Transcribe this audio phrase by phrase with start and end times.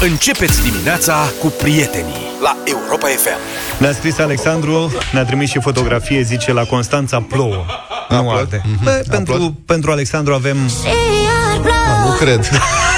[0.00, 3.38] Începeți dimineața cu prietenii la Europa FM.
[3.78, 7.64] Ne-a scris Alexandru, ne-a trimis și fotografie, zice, la Constanța plouă.
[8.08, 8.62] Nu arde.
[8.82, 10.56] Bă, pentru, pentru Alexandru avem...
[12.04, 12.48] Nu cred.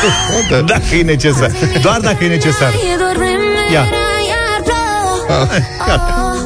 [0.72, 1.50] Dacă e necesar.
[1.82, 2.72] Doar dacă e necesar.
[3.72, 3.88] Ia.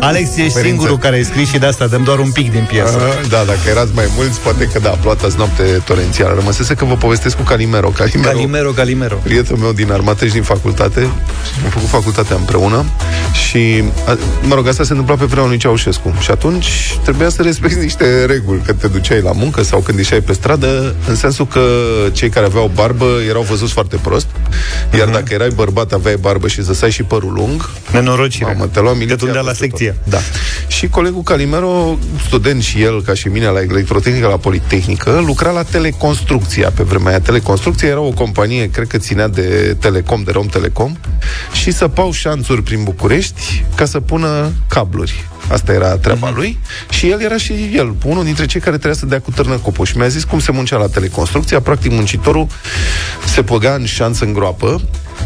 [0.05, 0.61] Alex, ești Părință.
[0.61, 2.97] singurul care ai scris și de asta dăm doar un pic din piesă.
[2.97, 6.35] Uh, Da, dacă erați mai mulți, poate că da, ploata azi noapte torențială.
[6.35, 7.89] Rămăsese că vă povestesc cu Calimero.
[7.89, 9.17] Calimero, Calimero, Calimero.
[9.23, 12.85] prietenul meu din armată și din facultate și am făcut facultatea împreună
[13.49, 17.43] și, a, mă rog, asta se întâmpla pe vremea lui Ceaușescu și atunci trebuia să
[17.43, 21.47] respecti niște reguli când te duceai la muncă sau când ieșeai pe stradă, în sensul
[21.47, 21.61] că
[22.13, 24.27] cei care aveau barbă erau văzuți foarte prost,
[24.95, 25.13] iar Mhm.
[25.13, 28.45] dacă erai bărbat, aveai barbă și zăsai și părul lung, Nenorocire.
[28.53, 29.92] Mamă, te lua miliția Te tundea la peste secție.
[29.93, 30.11] Tot.
[30.11, 30.19] Da.
[30.67, 35.63] Și colegul Calimero, student și el, ca și mine, la electrotehnică la Politehnică, lucra la
[35.63, 37.21] Teleconstrucția pe vremea aia.
[37.21, 40.97] Teleconstrucția era o companie, cred că ținea de Telecom, de Rom Telecom,
[41.53, 45.31] și săpau șanțuri prin București ca să pună cabluri.
[45.49, 46.37] Asta era treaba Mhm.
[46.37, 46.59] lui
[46.91, 49.87] și el era și el, unul dintre cei care trebuia să dea cu târnă copul.
[49.87, 51.61] Și mi-a zis cum se muncea la teleconstrucția.
[51.61, 52.47] Practic, muncitorul
[53.27, 54.81] se păga în șanță în groapă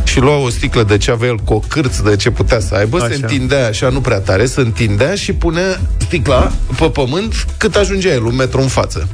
[0.05, 2.75] și lua o sticlă de ce avea el cu o cârță de ce putea să
[2.75, 3.07] aibă, Așa.
[3.09, 8.09] se întindea așa, nu prea tare, se întindea și punea sticla pe pământ cât ajungea
[8.13, 9.09] el, un metru în față.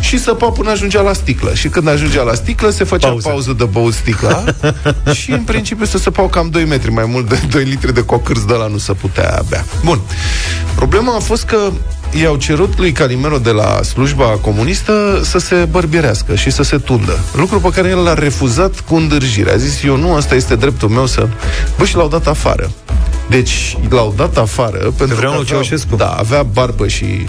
[0.00, 1.54] Și săpa până ajungea la sticlă.
[1.54, 3.28] Și când ajungea la sticlă, se făcea Pauză.
[3.28, 4.44] pauză, de băut sticla
[5.20, 8.40] și în principiu se săpau cam 2 metri, mai mult de 2 litri de cocârț
[8.40, 9.64] de la nu se putea bea.
[9.84, 10.00] Bun.
[10.74, 11.70] Problema a fost că
[12.22, 17.18] i-au cerut lui Calimero de la slujba comunistă să se bărbierească și să se tundă.
[17.36, 19.50] Lucru pe care el l-a refuzat cu îndârjire.
[19.50, 21.28] A zis, eu nu, asta este dreptul meu să...
[21.78, 22.70] Bă, și l-au dat afară.
[23.28, 25.96] Deci l-au dat afară pentru vremea că lui avea, Ceaușescu.
[25.96, 27.26] da, avea barbă și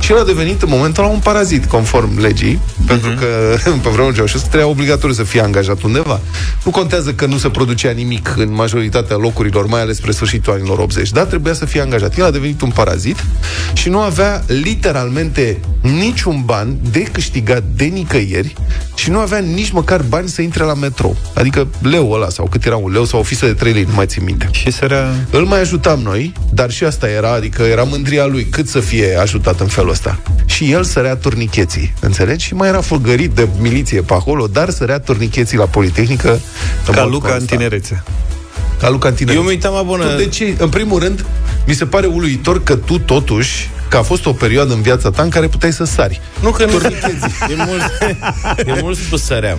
[0.00, 3.26] și el a devenit în momentul ăla un parazit, conform legii, pentru că
[3.82, 6.20] pe vremea lui Ceaușescu trebuia obligatoriu să fie angajat undeva.
[6.64, 10.78] Nu contează că nu se producea nimic în majoritatea locurilor, mai ales spre sfârșitul anilor
[10.78, 12.18] 80, dar trebuia să fie angajat.
[12.18, 13.24] El a devenit un parazit
[13.72, 18.54] și nu avea literalmente niciun ban de câștigat de nicăieri
[18.94, 21.16] și nu avea nici măcar bani să intre la metrou.
[21.34, 23.94] Adică leu ăla, sau cât era un leu, sau o fisă de 3 lei, nu
[23.94, 24.48] mai țin minte.
[24.50, 25.14] Și sărea...
[25.30, 29.16] Îl mai ajutam noi, dar și asta era, adică era mândria lui cât să fie
[29.20, 30.18] ajutat în felul ăsta.
[30.44, 32.44] Și el sărea turnicheții, înțelegi?
[32.44, 36.40] Și mai era fulgărit de miliție pe acolo, dar sărea turnicheții la Politehnică.
[36.86, 37.60] în Ca mod Luca în constant.
[37.60, 38.02] tinerețe.
[38.80, 39.38] Ca Luca în tinerețe.
[39.38, 40.04] Eu mă uitam abonă...
[40.04, 40.54] Tu de ce?
[40.58, 41.24] În primul rând,
[41.66, 45.22] mi se pare uluitor că tu totuși că a fost o perioadă în viața ta
[45.22, 46.20] în care puteai să sari.
[46.40, 46.70] Nu că nu...
[47.50, 47.82] E mult,
[48.66, 49.58] e mult spus săream.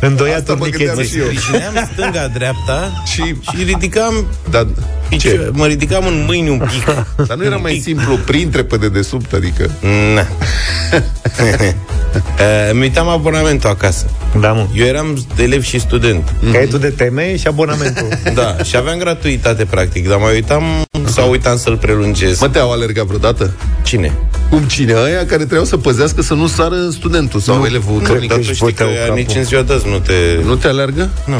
[0.00, 1.18] Îndoia Asta mă gândeam turnicheții.
[1.18, 1.32] și eu.
[1.32, 4.66] Sprijineam stânga-dreapta Și- și ridicam Dar,
[5.08, 5.50] picio- ce?
[5.52, 6.84] Mă ridicam în mâini un pic.
[7.26, 7.82] Dar nu era Un mai pic.
[7.82, 9.70] simplu printre pe dedesubt, adică...
[10.14, 10.26] Na.
[12.14, 12.20] Uh,
[12.72, 14.06] Îmi uitam abonamentul acasă.
[14.40, 14.66] Da, mă.
[14.74, 16.34] Eu eram elev și student.
[16.52, 18.08] Caietul de teme și abonamentul.
[18.34, 20.62] Da, și aveam gratuitate, practic, dar mai uitam
[21.04, 22.40] sau uitam să-l prelungesc.
[22.40, 23.50] Mă, te-au alergat vreodată?
[23.82, 24.12] Cine?
[24.50, 24.94] Cum cine?
[24.94, 28.28] Aia care trebuiau să păzească să nu sară studentul sau elevul Nu, turnic.
[28.28, 29.14] dar tu își știi că băteau capul.
[29.22, 30.12] nici în ziua de azi nu te...
[30.44, 31.08] Nu te alergă?
[31.26, 31.36] Nu.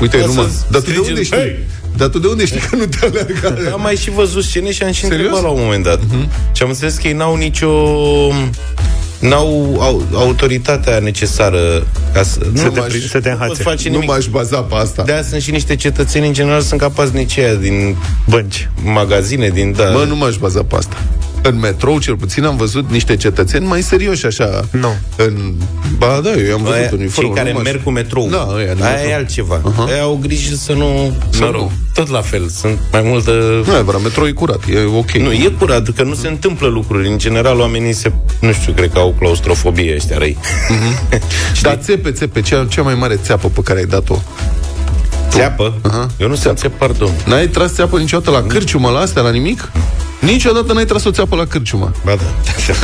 [0.00, 0.46] Uite, Da, nu să mă.
[0.70, 1.36] Dar tu de strigi unde în- știi?
[1.38, 1.58] Hei!
[1.96, 3.70] Dar tu de unde știi că nu te alergă?
[3.72, 5.18] Am mai și văzut scene și am și Serios?
[5.20, 5.98] întrebat la un moment dat.
[5.98, 6.52] Uh-huh.
[6.52, 7.68] Și am înțeles că ei n-au nicio...
[9.20, 12.38] N-au au, autoritatea necesară ca să...
[12.54, 13.62] Să nu te m-aș- pri- să te nu pot înhațe.
[13.62, 14.08] face Nu nimic.
[14.08, 15.02] m-aș baza pe asta.
[15.02, 17.96] De aia sunt și niște cetățeni, în general, sunt capaznici aia din
[18.28, 18.68] Bănci.
[18.84, 19.72] magazine, din...
[19.76, 19.90] Da.
[19.92, 20.96] Bă, nu m-aș baza pe asta.
[21.42, 24.64] În metrou, cel puțin, am văzut niște cetățeni mai serioși, așa.
[24.70, 24.92] Nu.
[25.16, 25.52] În...
[25.98, 27.28] Ba, da, eu am văzut Aia, uniformă.
[27.28, 28.28] cei care nu m-aș- merg cu metrou.
[28.28, 29.10] Da, aia din aia metrou.
[29.10, 29.60] e altceva.
[29.64, 29.84] Aha.
[29.86, 29.92] Uh-huh.
[29.92, 31.12] Aia au grijă să nu...
[31.30, 31.70] Să mă rog, nu.
[31.94, 32.48] tot la fel.
[32.48, 33.30] Sunt mai multă...
[33.66, 35.10] Nu, e metrou e curat, e ok.
[35.10, 37.08] Nu, e curat, că nu se întâmplă lucruri.
[37.08, 38.12] În general, oamenii se...
[38.40, 40.36] Nu știu, cred că au claustrofobie ăștia răi.
[41.62, 44.18] Dar țepe, țepe, cea, cea mai mare țeapă pe care ai dat-o.
[45.28, 45.74] Țeapă?
[45.82, 46.06] Aha.
[46.18, 47.10] Eu nu sunt țeap, pardon.
[47.26, 49.70] N-ai tras țeapă niciodată la cârciumă, la astea, la nimic?
[50.20, 51.92] Niciodată n-ai tras o țeapă la cârciumă.
[52.04, 52.22] Ba da.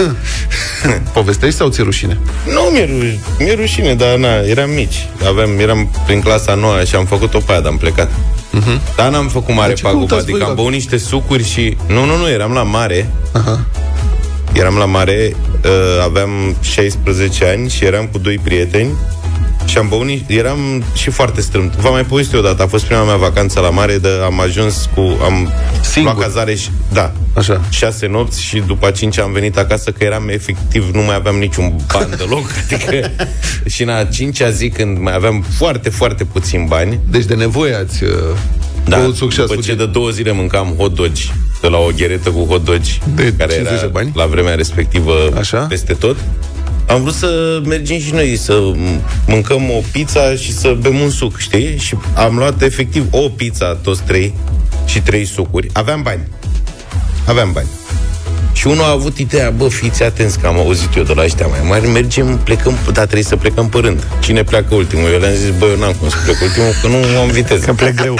[1.13, 2.19] Povestești sau ți-e rușine?
[2.53, 5.09] nu, mi-e, ru- mi-e rușine, dar na, eram mici.
[5.29, 8.11] Aveam, eram prin clasa nouă și am făcut-o pe aia, dar am plecat.
[8.11, 8.95] Uh-huh.
[8.97, 11.77] Dar n-am făcut mare ce pagubă, căutați adică voi am la- băut niște sucuri și...
[11.87, 13.10] Nu, nu, nu, eram la mare.
[13.33, 13.60] Aha.
[14.53, 18.91] Eram la mare, uh, aveam 16 ani și eram cu doi prieteni
[19.66, 21.74] și am băut, ni- eram și foarte strâmt.
[21.77, 25.01] V-am mai povestit odată, a fost prima mea vacanță la mare, de am ajuns cu,
[25.24, 25.53] am
[25.83, 26.13] Singur?
[26.15, 27.60] luat cazare și, da, Așa.
[27.71, 31.77] șase nopți și după cinci am venit acasă că eram efectiv, nu mai aveam niciun
[31.92, 33.10] ban deloc, adică
[33.66, 37.74] și în a cincea zi când mai aveam foarte, foarte puțin bani, Deci de nevoie
[37.74, 38.10] ați uh,
[38.84, 39.84] da, băut suc și ați după ce fugit.
[39.86, 43.53] de două zile mâncam hot dogi de la o gheretă cu hot dogi De care
[43.53, 44.12] 50 era de bani?
[44.15, 45.59] la vremea respectivă Așa?
[45.59, 46.16] peste tot.
[46.86, 48.72] Am vrut să mergem și noi să
[49.27, 51.78] mâncăm o pizza și să bem un suc, știi?
[51.78, 54.34] Și am luat efectiv o pizza, toți trei,
[54.84, 55.68] și trei sucuri.
[55.72, 56.21] Aveam bani.
[57.27, 57.68] Aveam bani.
[58.53, 61.47] Și unul a avut ideea, bă, fiți atenți că am auzit eu de la ăștia
[61.47, 64.06] mai mari, mergem, plecăm, da, trebuie să plecăm pe rând.
[64.21, 65.10] Cine pleacă ultimul?
[65.10, 67.65] Eu le-am zis, bă, eu n-am cum să plec ultimul, că nu am viteză.
[67.65, 68.15] Că plec greu.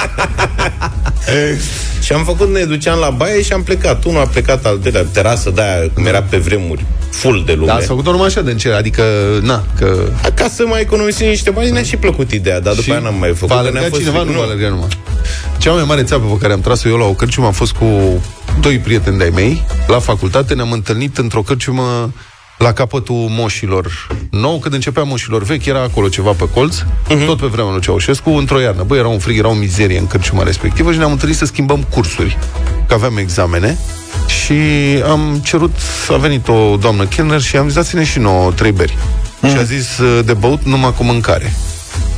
[2.05, 4.03] și am făcut, ne duceam la baie și am plecat.
[4.03, 6.85] Unul a plecat al doilea, terasă de aia, cum era pe vremuri,
[7.17, 7.65] full de lume.
[7.65, 9.03] Da, ați făcut-o numai așa de încerc, adică,
[9.41, 10.09] na, că...
[10.33, 13.15] Ca să mai economisim niște bani, ne-a și plăcut ideea, dar după și aia n-am
[13.19, 13.55] mai făcut.
[13.55, 14.87] Va fost cineva, nu va alerga numai.
[15.57, 17.85] Cea mai mare țeapă pe care am tras-o eu la o cărciumă a fost cu
[18.59, 19.65] doi prieteni de-ai mei.
[19.87, 22.13] La facultate ne-am întâlnit într-o cărciumă
[22.57, 27.25] la capătul moșilor nou, când începea moșilor vechi, era acolo ceva pe colț, uh-huh.
[27.25, 28.83] tot pe vremea lui Ceaușescu, într-o iarnă.
[28.83, 31.83] Băi, era un frig, era o mizerie în cărciuma respectivă și ne-am întâlnit să schimbăm
[31.83, 32.37] cursuri,
[32.87, 33.77] că aveam examene
[34.27, 34.53] și
[35.09, 35.75] am cerut,
[36.09, 38.97] a venit o doamnă Kellner și am zis, dați-ne și nouă trei beri.
[38.97, 39.49] Uh-huh.
[39.49, 39.87] Și a zis,
[40.25, 41.53] de băut numai cu mâncare.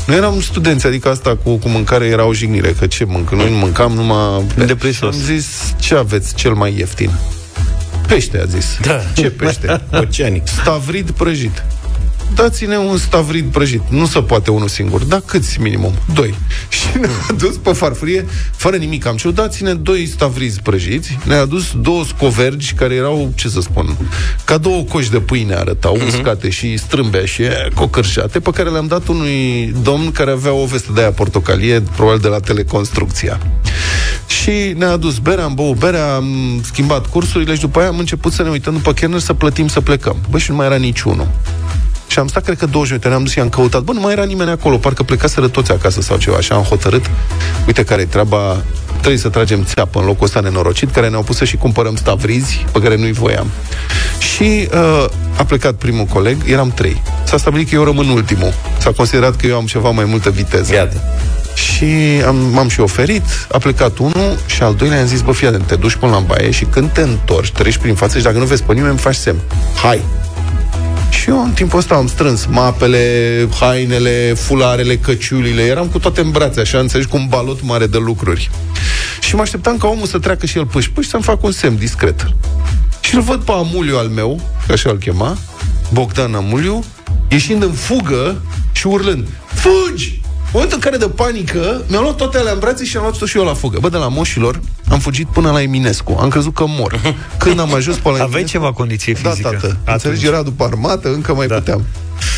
[0.06, 3.36] Noi eram studenți, adică asta cu, cu mâncare era o jignire, că ce mâncă?
[3.36, 4.46] Noi nu mâncam numai...
[4.66, 5.16] Depresos.
[5.16, 5.46] Am zis,
[5.80, 7.12] ce aveți cel mai ieftin?
[8.10, 8.78] Pește, a zis.
[8.82, 9.02] Da.
[9.16, 9.82] Ce pește?
[9.92, 10.48] Oceanic.
[10.48, 11.64] Stavrid prăjit
[12.36, 13.82] dați-ne un stavrid prăjit.
[13.90, 15.04] Nu se poate unul singur.
[15.04, 15.94] Da, câți minimum?
[16.14, 16.36] Doi.
[16.70, 18.26] Și ne-a dus pe farfurie,
[18.56, 19.06] fără nimic.
[19.06, 21.18] Am cerut, dați-ne doi stavrizi prăjiți.
[21.24, 23.98] Ne-a adus două scovergi care erau, ce să spun,
[24.44, 26.08] ca două coși de pâine arătau, uh-huh.
[26.08, 30.92] uscate și strâmbea și cocărșate, pe care le-am dat unui domn care avea o veste
[30.94, 33.40] de aia portocalie, probabil de la teleconstrucția.
[34.50, 38.32] Și ne-a adus berea, am băut berea, am schimbat cursurile și după aia am început
[38.34, 40.16] să ne uităm după Kenner să plătim să plecăm.
[40.30, 41.28] Bă, și nu mai era niciunul.
[42.08, 43.82] Și am stat, cred că 20 minute, ne-am dus și am căutat.
[43.82, 46.40] Bă, nu mai era nimeni acolo, parcă plecaseră toți acasă sau ceva.
[46.40, 47.10] Și am hotărât,
[47.68, 48.64] uite care e treaba,
[48.98, 52.66] trebuie să tragem țeapă în locul ăsta nenorocit, care ne-au pus să și cumpărăm stavrizi
[52.72, 53.48] pe care nu-i voiam.
[54.20, 55.06] Și uh,
[55.38, 57.02] a plecat primul coleg, eram trei.
[57.24, 58.54] S-a stabilit că eu rămân ultimul.
[58.78, 60.74] S-a considerat că eu am ceva mai multă viteză.
[60.74, 61.02] Iată.
[61.60, 65.50] Și am, m-am și oferit, a plecat unul și al doilea am zis, bă, fii
[65.66, 68.46] te duci până la baie și când te întorci, treci prin față și dacă nu
[68.46, 69.40] vezi pe nimeni, îmi faci semn.
[69.82, 70.02] Hai!
[71.10, 76.32] Și eu în timpul ăsta am strâns mapele, hainele, fularele, căciulile, eram cu toate în
[76.32, 78.50] brațe, așa, înțelegi, cu un balot mare de lucruri.
[79.20, 81.78] Și mă așteptam ca omul să treacă și el pâși, pâși să-mi fac un semn
[81.78, 82.34] discret.
[83.02, 85.38] Și îl văd pe Amuliu al meu, că așa îl chema,
[85.94, 86.84] Bogdan Amuliu,
[87.28, 88.42] ieșind în fugă
[88.72, 90.22] și urlând, fugi!
[90.52, 93.18] În momentul în care de panică, mi-am luat toate alea în brațe și am luat
[93.18, 93.78] tot și eu la fugă.
[93.80, 94.60] Bă, de la moșilor,
[94.90, 96.18] am fugit până la Eminescu.
[96.20, 97.16] Am crezut că mor.
[97.38, 98.30] Când am ajuns pe la Eminescu...
[98.30, 99.50] Aveai ceva condiție da, fizică.
[99.52, 99.78] Da, tată.
[99.92, 101.56] Înțelegi, era după armată, încă mai da.
[101.56, 101.84] puteam.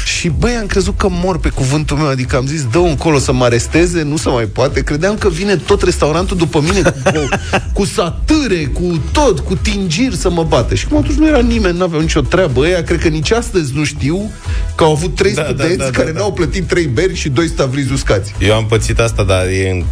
[0.05, 3.33] Și băi, am crezut că mor pe cuvântul meu, adică am zis, dă încolo să
[3.33, 4.83] mă aresteze, nu se mai poate.
[4.83, 7.29] Credeam că vine tot restaurantul după mine cu,
[7.73, 10.75] cu satâre, cu tot, cu tingiri să mă bată.
[10.75, 12.61] Și cum atunci nu era nimeni, nu aveau nicio treabă.
[12.61, 14.31] Ăia cred că nici astăzi nu știu
[14.75, 16.19] că au avut trei da, da studenți da, da, care da, da.
[16.19, 18.33] n-au plătit trei beri și doi stavrizi uscați.
[18.39, 19.83] Eu am pățit asta, dar e în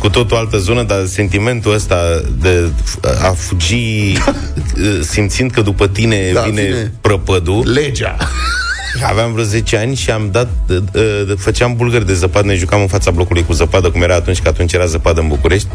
[0.00, 1.96] cu tot o altă zonă, dar sentimentul ăsta
[2.40, 2.70] de
[3.22, 4.12] a fugi
[5.12, 7.72] simțind că după tine da, vine, vine prăpădul.
[7.72, 8.16] Legea.
[9.02, 12.80] Aveam vreo 10 ani și am dat, uh, uh, făceam bulgări de zăpadă, ne jucam
[12.80, 15.68] în fața blocului cu zăpadă, cum era atunci, că atunci era zăpadă în București.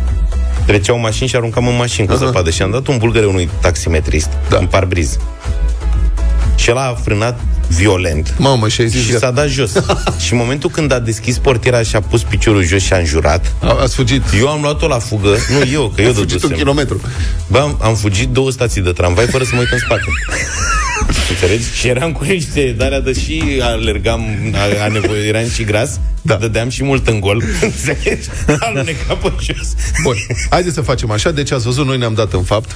[0.65, 2.17] Treceau mașini și aruncam în mașini cu uh-huh.
[2.17, 4.57] zăpadă și am dat un bulgăre unui taximetrist, da.
[4.57, 5.17] în parbriz.
[6.55, 7.39] Și el a frânat
[7.69, 8.33] violent.
[8.37, 9.17] Mamă, și, zis și că...
[9.17, 9.71] s-a dat jos.
[10.25, 13.53] și în momentul când a deschis portiera și a pus piciorul jos și a înjurat,
[13.59, 14.23] a, ați fugit.
[14.39, 17.01] Eu am luat-o la fugă, nu eu, că eu fugit un kilometru.
[17.47, 20.03] Bă, am, am fugit două stații de tramvai fără să mă uit în spate.
[21.29, 21.63] Înțelegi?
[21.73, 24.21] Și eram cu niște darea de și alergam,
[24.53, 26.35] a, a nevoie, eram și gras, da.
[26.35, 27.43] dădeam și mult în gol.
[27.61, 28.27] Înțelegi?
[28.59, 29.73] Aluneca pe jos.
[30.03, 30.15] Bun,
[30.49, 32.75] haideți să facem așa, deci ați văzut, noi ne-am dat în fapt.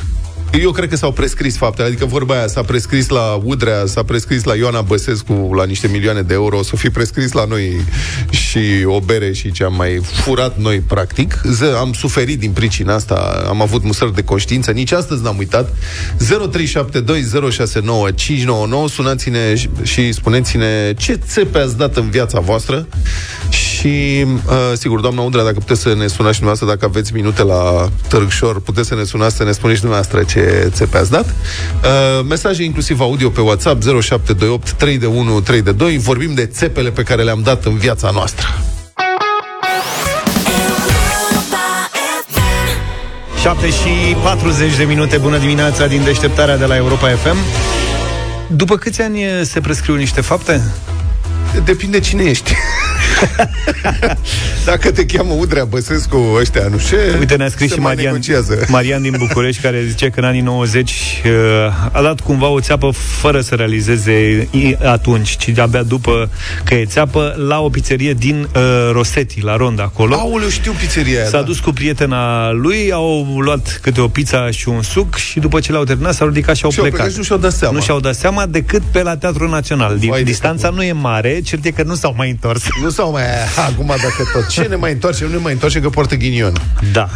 [0.62, 4.44] Eu cred că s-au prescris faptele, adică vorba aia s-a prescris la Udrea, s-a prescris
[4.44, 7.82] la Ioana Băsescu la niște milioane de euro, o să fi prescris la noi
[8.30, 11.42] și o bere și ce am mai furat noi, practic.
[11.56, 15.74] Z- am suferit din pricina asta, am avut musări de conștiință, nici astăzi n-am uitat.
[15.74, 15.76] 0372069599,
[18.90, 22.88] sunați-ne și spuneți-ne ce țepe ați dat în viața voastră
[23.50, 27.44] și, uh, sigur, doamna Udrea, dacă puteți să ne sunați și dumneavoastră, dacă aveți minute
[27.44, 31.26] la Târgșor, puteți să ne sunați să ne spuneți și dumneavoastră ce țepe ați dat.
[31.26, 35.98] Uh, mesaje inclusiv audio pe WhatsApp 0728 3 de 1 3 de 2.
[35.98, 38.48] Vorbim de țepele pe care le-am dat în viața noastră.
[43.42, 47.38] 7 și 40 de minute, bună dimineața din deșteptarea de la Europa FM.
[48.48, 50.62] După câți ani se prescriu niște fapte?
[51.66, 52.54] Depinde cine ești.
[54.66, 58.20] Dacă te cheamă Udrea Băsescu ăștia, nu știu Uite, ne-a scris și Marian,
[58.68, 61.32] Marian din București, care zice că în anii 90 uh,
[61.92, 64.48] a dat cumva o țeapă fără să realizeze
[64.84, 66.30] atunci, ci abia după
[66.64, 68.62] că e țeapă, la o pizzerie din uh,
[68.92, 70.16] Rosetti, la Ronda, acolo.
[70.16, 71.44] Aoleu, știu pizzeria aia, S-a da.
[71.44, 75.72] dus cu prietena lui, au luat câte o pizza și un suc și după ce
[75.72, 76.96] l-au terminat s-au ridicat și au și plecat.
[76.96, 77.12] plecat.
[77.12, 77.74] Și nu și-au dat seama.
[77.74, 79.98] Nu și-au dat seama decât pe la Teatrul Național.
[79.98, 82.64] Vai de Distanța nu e mare, cert e că nu s-au mai întors.
[82.82, 83.24] Nu sau mai
[83.70, 84.48] acum dacă tot.
[84.48, 85.24] Ce ne mai întoarce?
[85.24, 86.54] Nu ne mai întoarce că poartă ghinion.
[86.92, 87.10] Da.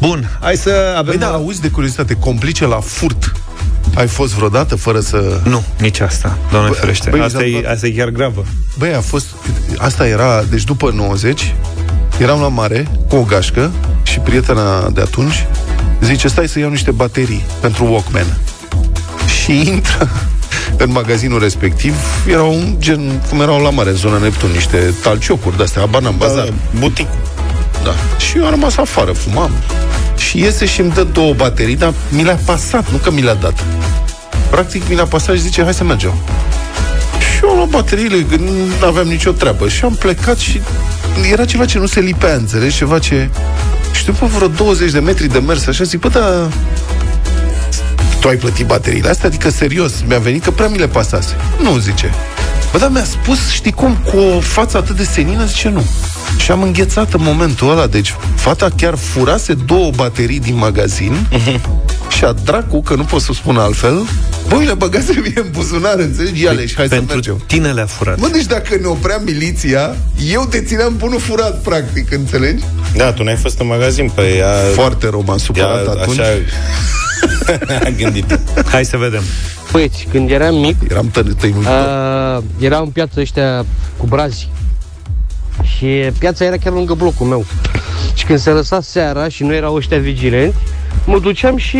[0.00, 1.04] Bun, hai să avem...
[1.18, 3.32] Păi da, auzi de curiozitate, complice la furt.
[3.94, 5.40] Ai fost vreodată fără să...
[5.44, 7.10] Nu, nici asta, doamne Bă, ferește.
[7.10, 8.44] băi, asta, mi s-a e, dat- asta e chiar gravă.
[8.78, 9.26] Băi, a fost...
[9.78, 11.54] Asta era, deci după 90,
[12.18, 13.70] eram la mare cu o gașcă
[14.02, 15.46] și prietena de atunci
[16.00, 18.38] zice, stai să iau niște baterii pentru Walkman.
[19.42, 20.08] Și intră
[20.78, 21.94] în magazinul respectiv,
[22.28, 26.14] erau un gen, cum erau la mare, în zona Neptun, niște talciocuri de-astea, habar n-am,
[26.18, 26.52] bazar.
[26.78, 27.06] Butic.
[27.84, 27.94] Da.
[28.18, 29.50] Și eu am rămas afară, fumam.
[30.16, 33.34] Și iese și îmi dă două baterii, dar mi le-a pasat, nu că mi le-a
[33.34, 33.64] dat.
[34.50, 36.12] Practic mi le-a pasat și zice, hai să mergem.
[37.18, 39.68] Și eu am luat bateriile, că nu aveam nicio treabă.
[39.68, 40.60] Și am plecat și
[41.32, 42.76] era ceva ce nu se lipea, înțelegi?
[42.76, 43.28] Ceva ce...
[43.92, 46.48] Și după vreo 20 de metri de mers, așa zic, bă, dar
[48.24, 49.28] tu ai plătit bateriile astea?
[49.28, 51.34] Adică, serios, mi-a venit că prea mi le pasase.
[51.62, 52.10] Nu, zice.
[52.72, 55.84] Bă, dar mi-a spus, știi cum, cu o față atât de senină, zice nu.
[56.36, 57.86] Și am înghețat în momentul ăla.
[57.86, 61.26] Deci, fata chiar furase două baterii din magazin
[62.08, 64.02] și a dracu, că nu pot să spun altfel,
[64.48, 66.42] bă, le băgase mie în buzunar, înțelegi?
[66.42, 67.42] Ia-le și hai să Pentru mergem.
[67.46, 68.18] tine le-a furat.
[68.18, 69.96] Mă, deci dacă ne oprea miliția,
[70.32, 72.62] eu dețineam bunul furat, practic, înțelegi?
[72.96, 74.52] Da, tu n-ai fost în magazin, pe ea...
[74.74, 76.18] Foarte rău, m-am ea supărat atunci.
[76.18, 76.28] așa
[77.86, 78.38] a gândit.
[78.70, 79.22] Hai să vedem.
[79.72, 81.72] Băieți, când eram mic, Eram tă- tăinuitor.
[82.36, 83.64] uh, era în piață ăștia
[83.96, 84.48] cu brazi.
[85.76, 85.86] Și
[86.18, 87.44] piața era chiar lângă blocul meu.
[88.14, 90.56] Și când se lăsa seara și nu erau ăștia vigilenți,
[91.06, 91.78] mă duceam și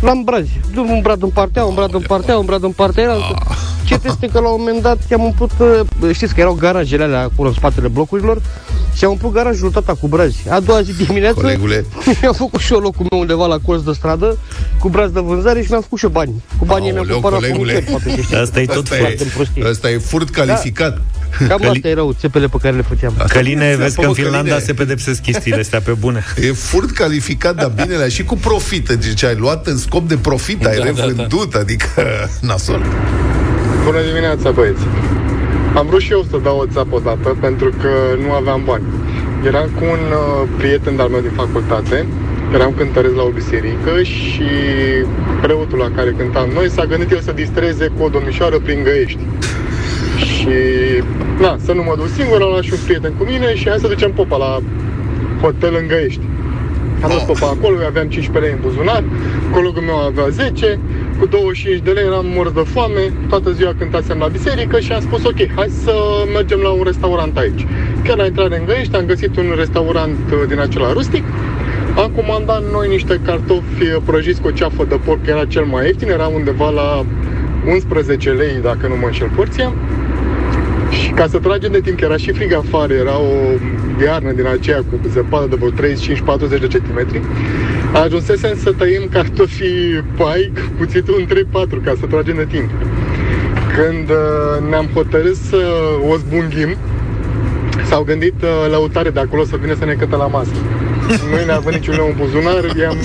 [0.00, 0.60] l-am brazi.
[0.76, 3.02] Un brad în partea, un brad în partea, un brad în partea.
[3.02, 3.14] Era...
[3.84, 5.80] Ce este că la un moment dat i-am umplut, uh,
[6.12, 8.42] știți că erau garajele alea acolo în spatele blocurilor
[8.98, 10.38] și am umplut garajul tata cu brazi.
[10.48, 11.84] A doua zi dimineață Colegule.
[12.22, 14.38] mi-am făcut și eu locul meu undeva la colț de stradă
[14.78, 16.42] cu brazi de vânzare și mi-am făcut și eu bani.
[16.58, 17.72] Cu banii mi-am Aoleu, cumpărat colegule.
[17.72, 18.36] comunicer, poate ce știi.
[18.36, 19.00] Asta e tot Asta furt.
[19.06, 19.62] Foarte în prostie.
[19.68, 21.00] Ăsta e furt calificat.
[21.48, 23.14] Cam Căli- asta erau țepele pe care le făceam.
[23.28, 24.64] Căline, Ți-a vezi că în făcut Finlanda Căline.
[24.66, 26.24] se pedepsesc chestiile astea pe bune.
[26.48, 28.88] E furt calificat, dar binele și cu profit.
[28.88, 31.86] Deci ai luat în scop de profit, ai Da, da, revândut, adică
[32.40, 32.82] nasol.
[33.84, 34.80] Bună dimineața, băieți!
[35.78, 37.90] Am vrut și eu să dau o țapă odată pentru că
[38.26, 38.84] nu aveam bani.
[39.46, 42.06] Eram cu un uh, prieten de-al meu din facultate,
[42.54, 44.48] eram cântăresc la o biserică și
[45.42, 49.20] preotul la care cântam noi s-a gândit el să distreze cu o domnișoară prin găiești.
[50.16, 50.56] Și,
[51.40, 53.78] na, să nu mă duc singur, am luat și un prieten cu mine și hai
[53.80, 54.60] să ducem popa la
[55.40, 56.20] hotel în Găiești.
[57.02, 59.04] Am dus popa acolo, eu aveam 15 lei în buzunar,
[59.50, 60.78] colegul meu avea 10,
[61.18, 65.00] cu 25 de lei eram mort de foame, toată ziua cântasem la biserică și am
[65.00, 65.94] spus ok, hai să
[66.32, 67.66] mergem la un restaurant aici.
[68.04, 71.24] Chiar la intrare în Găiești am găsit un restaurant uh, din acela rustic,
[71.96, 75.86] am comandat noi niște cartofi uh, prăjiți cu o ceafă de porc, era cel mai
[75.86, 77.04] ieftin, era undeva la
[77.72, 79.72] 11 lei, dacă nu mă înșel porția.
[80.90, 83.34] Și ca să tragem de timp, că era și frig afară, era o
[84.04, 85.70] iarnă din aceea cu zăpadă de vreo
[86.56, 87.20] 35-40 de centimetri,
[87.92, 91.36] ajunsesem să tăiem cartofii pai cu cuțitul în
[91.78, 92.70] 3-4 ca să tragem de timp.
[93.76, 95.56] Când uh, ne-am hotărât să
[96.10, 96.76] o zbunghim,
[97.88, 100.50] s-au gândit uh, lăutare de acolo să vină să ne cântă la masă.
[101.30, 102.96] Noi ne avem niciun leu în buzunar, i-am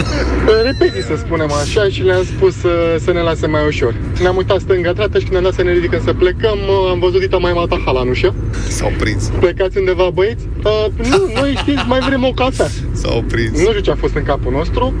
[0.68, 3.94] repezi să spunem așa și le-am spus să, să ne lase mai ușor.
[4.20, 7.20] Ne-am uitat stânga-dreapta și când ne-am dat să ne ridicăm să plecăm, uh, am văzut
[7.20, 8.34] dita mai mata hala în ușă.
[8.68, 9.30] S-au prins.
[9.40, 10.44] Plecați undeva, băieți?
[10.64, 12.66] Uh, nu, noi știți, mai vrem o cafea.
[12.92, 13.58] S-au prins.
[13.58, 14.94] Nu știu ce a fost în capul nostru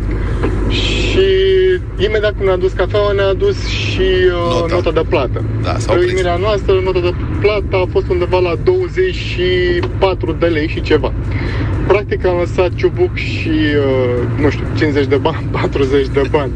[0.68, 1.26] și
[2.04, 4.74] imediat când ne-a dus cafeaua, ne-a dus și uh, Nota.
[4.74, 4.90] nota.
[4.90, 5.44] de plată.
[5.62, 6.10] Da, s-au prins.
[6.10, 11.12] Uimirea noastră, nota de plată a fost undeva la 24 de lei și ceva.
[11.86, 16.52] Practic am lăsat ciubuc și, uh, nu știu, 50 de bani, 40 de bani.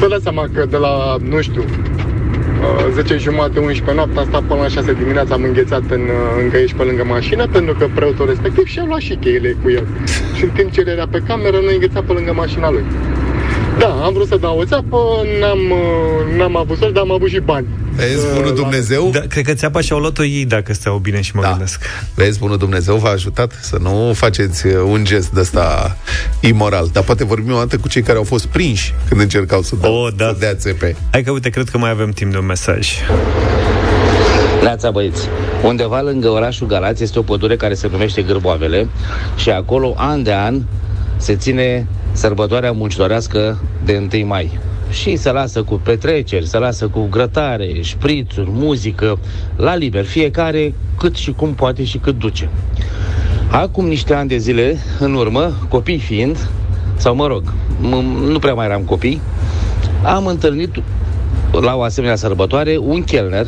[0.00, 4.42] Vă dați seama că de la, nu știu, uh, 10 jumate, 11 noapte, am stat
[4.42, 7.86] până la 6 dimineața, am înghețat în, uh, în găiești pe lângă mașină, pentru că
[7.94, 9.86] preotul respectiv și-a luat și cheile cu el.
[10.36, 12.84] Și în timp ce el era pe cameră, noi înghețat pe lângă mașina lui.
[13.78, 14.98] Da, am vrut să dau o țeapă,
[15.40, 17.66] n-am, uh, n-am avut sol, dar am avut și bani.
[18.08, 19.10] Vezi, Uh, bunul la- Dumnezeu?
[19.12, 21.48] Da, cred că țeapa și-au luat-o ei dacă stau bine și mă Da.
[21.50, 21.80] gândesc.
[22.14, 25.96] Vezi, bunul Dumnezeu v-a ajutat să nu faceți uh, un gest de ăsta
[26.40, 26.88] imoral.
[26.92, 29.94] Dar poate vorbim o dată cu cei care au fost prinși când încercau să, dau,
[29.94, 30.26] Oh, da.
[30.26, 30.96] să dea țepe.
[31.10, 32.88] Hai că, uite, cred că mai avem timp de un mesaj.
[34.62, 35.28] Neața băieți,
[35.64, 38.88] undeva lângă orașul Galați este o pădure care se numește Gârboavele
[39.36, 40.62] și acolo, an de an,
[41.16, 44.58] se ține sărbătoarea muncitorească de 1 mai.
[44.92, 49.18] Și se lasă cu petreceri, se lasă cu grătare, șprițuri, muzică,
[49.56, 52.48] la liber, fiecare cât și cum poate și cât duce.
[53.50, 56.48] Acum niște ani de zile, în urmă, copii fiind,
[56.96, 57.42] sau mă rog,
[57.78, 59.20] m- nu prea mai eram copii,
[60.04, 60.70] am întâlnit
[61.60, 63.46] la o asemenea sărbătoare un chelner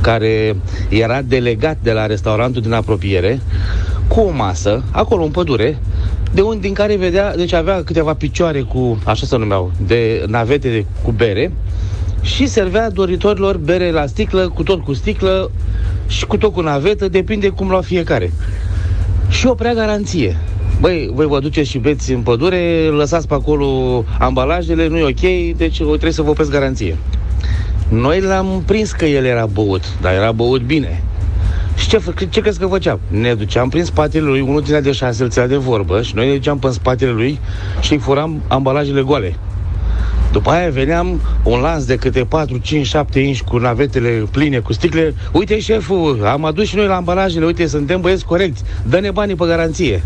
[0.00, 0.56] care
[0.88, 3.40] era delegat de la restaurantul din apropiere
[4.08, 5.78] cu o masă, acolo în pădure,
[6.32, 10.86] de unde din care vedea, deci avea câteva picioare cu, așa se numeau, de navete
[11.02, 11.52] cu bere
[12.22, 15.50] și servea doritorilor bere la sticlă, cu tot cu sticlă
[16.06, 18.32] și cu tot cu navetă, depinde cum lua fiecare.
[19.28, 20.36] Și o prea garanție.
[20.80, 25.56] Băi, voi vă duceți și beți în pădure, lăsați pe acolo ambalajele, nu e ok,
[25.56, 26.96] deci trebuie să vă opresc garanție.
[27.88, 31.02] Noi l-am prins că el era băut, dar era băut bine.
[31.76, 33.00] Și ce, fă- ce crezi că făceam?
[33.08, 36.26] Ne duceam prin spatele lui, unul ținea de șase, îl ținea de vorbă și noi
[36.26, 37.40] ne duceam pe spatele lui
[37.80, 39.36] și îi furam ambalajele goale.
[40.36, 44.72] După aia veneam un lans de câte 4, 5, 7 inci cu navetele pline, cu
[44.72, 45.14] sticle.
[45.32, 49.46] Uite, șeful, am adus și noi la ambalajele, uite, suntem băieți corecți, dă-ne banii pe
[49.46, 50.02] garanție.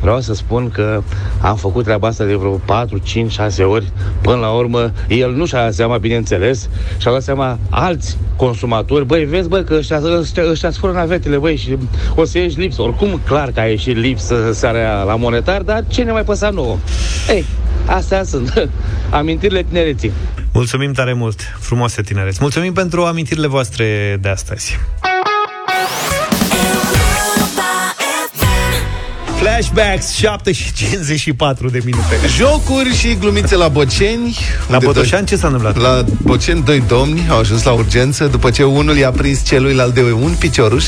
[0.00, 1.02] Vreau să spun că
[1.40, 3.92] am făcut treaba asta de vreo 4, 5, 6 ori.
[4.20, 9.06] Până la urmă, el nu și-a dat seama, bineînțeles, și-a dat seama alți consumatori.
[9.06, 11.76] Băi, vezi, bă, că ăștia, ăștia, ăștia fură navetele, băi, și
[12.14, 12.82] o să ieși lipsă.
[12.82, 16.50] Oricum, clar că a ieșit lipsă seara aia la monetar, dar ce ne mai păsa
[16.50, 16.76] nouă?
[17.28, 17.44] Ei,
[17.86, 18.68] astea sunt
[19.10, 20.12] amintirile tinereții.
[20.52, 22.38] Mulțumim tare mult, frumoase tinereți.
[22.40, 24.78] Mulțumim pentru amintirile voastre de astăzi.
[29.44, 32.18] Flashbacks, 7 și 54 de minute.
[32.36, 34.38] Jocuri și glumițe la Boceni.
[34.68, 35.76] La unde Botoșani ce s-a întâmplat?
[35.76, 40.02] La Boceni, doi domni au ajuns la urgență după ce unul i-a prins celuilalt de
[40.12, 40.84] un picioruș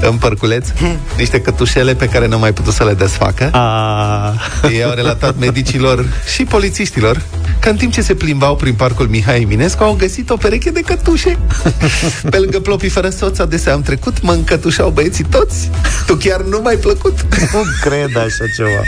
[0.00, 0.68] în părculeț,
[1.18, 3.50] niște cătușele pe care n-a mai putut să le desfacă.
[3.52, 4.34] A...
[4.72, 7.22] Ei au relatat medicilor și polițiștilor
[7.60, 10.80] că în timp ce se plimbau prin parcul Mihai Eminescu au găsit o pereche de
[10.80, 11.38] cătușe.
[12.30, 15.70] Pe lângă plopii fără soț adesea am trecut, mă încătușau băieții toți.
[16.06, 17.26] Tu chiar nu mai plăcut.
[17.52, 18.82] Nu cred așa ceva.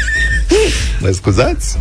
[1.01, 1.79] Mă scuzați?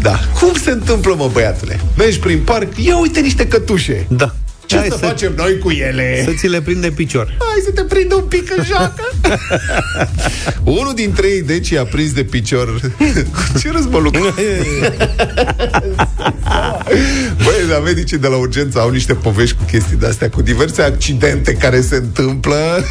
[0.00, 0.20] Da.
[0.40, 1.80] Cum se întâmplă, mă, băiatule?
[1.96, 4.06] Mergi prin parc, ia uite niște cătușe.
[4.08, 4.34] Da.
[4.66, 6.22] Ce Hai să, să- facem noi cu ele?
[6.24, 7.26] Să ți le prinde picior.
[7.38, 9.02] Hai să te prindă un pic în joacă
[10.80, 12.80] Unul dintre ei, deci, i-a prins de picior
[13.60, 14.18] Ce râs, mă, Luca?
[17.44, 21.52] Băi, dar medicii de la urgență au niște povești cu chestii de-astea Cu diverse accidente
[21.52, 22.84] care se întâmplă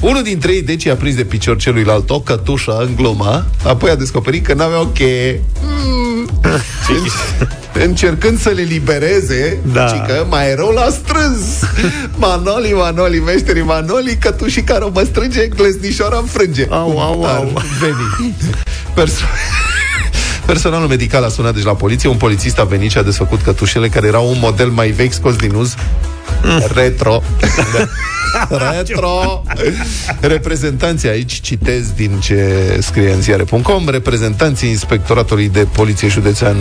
[0.00, 3.94] Unul dintre ei, deci, i-a prins de picior celuilalt o cătușă în gluma Apoi a
[3.96, 5.42] descoperit că n-avea o cheie
[5.84, 6.01] Mm.
[7.86, 9.84] Încercând să le libereze Da.
[9.86, 11.40] ci că mai rău l-a strâns
[12.16, 17.24] Manoli, Manoli, meșterii Manoli Că tu și care mă strânge, gleznișoara îmi frânge Au, au,
[17.24, 17.62] Ar au.
[17.80, 18.34] veni.
[18.94, 19.24] Perso-
[20.46, 23.88] Personalul medical a sunat deci la poliție Un polițist a venit și a desfăcut cătușele
[23.88, 25.74] Care erau un model mai vechi scos din uz
[26.74, 27.22] Retro.
[28.72, 29.42] Retro.
[30.20, 36.56] Reprezentanții aici, citez din ce scrie în ziare.com Reprezentanții Inspectoratului de Poliție Județean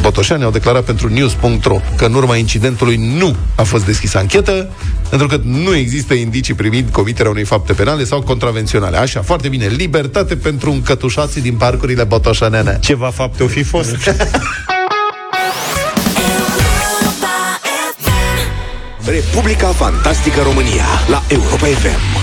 [0.00, 4.68] Botoșani Au declarat pentru news.ro Că în urma incidentului nu a fost deschisă anchetă
[5.08, 8.96] Pentru că nu există indicii privind comiterea unei fapte penale Sau contravenționale.
[8.96, 13.96] Așa, foarte bine, libertate pentru încătușații din parcurile botoșanene Ceva fapte o fi fost.
[19.06, 22.22] Republica Fantastică România la Europa FM.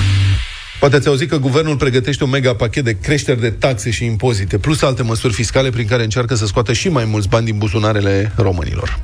[0.80, 4.58] Poate ați auzit că guvernul pregătește un mega pachet de creșteri de taxe și impozite,
[4.58, 8.32] plus alte măsuri fiscale prin care încearcă să scoată și mai mulți bani din buzunarele
[8.36, 9.00] românilor.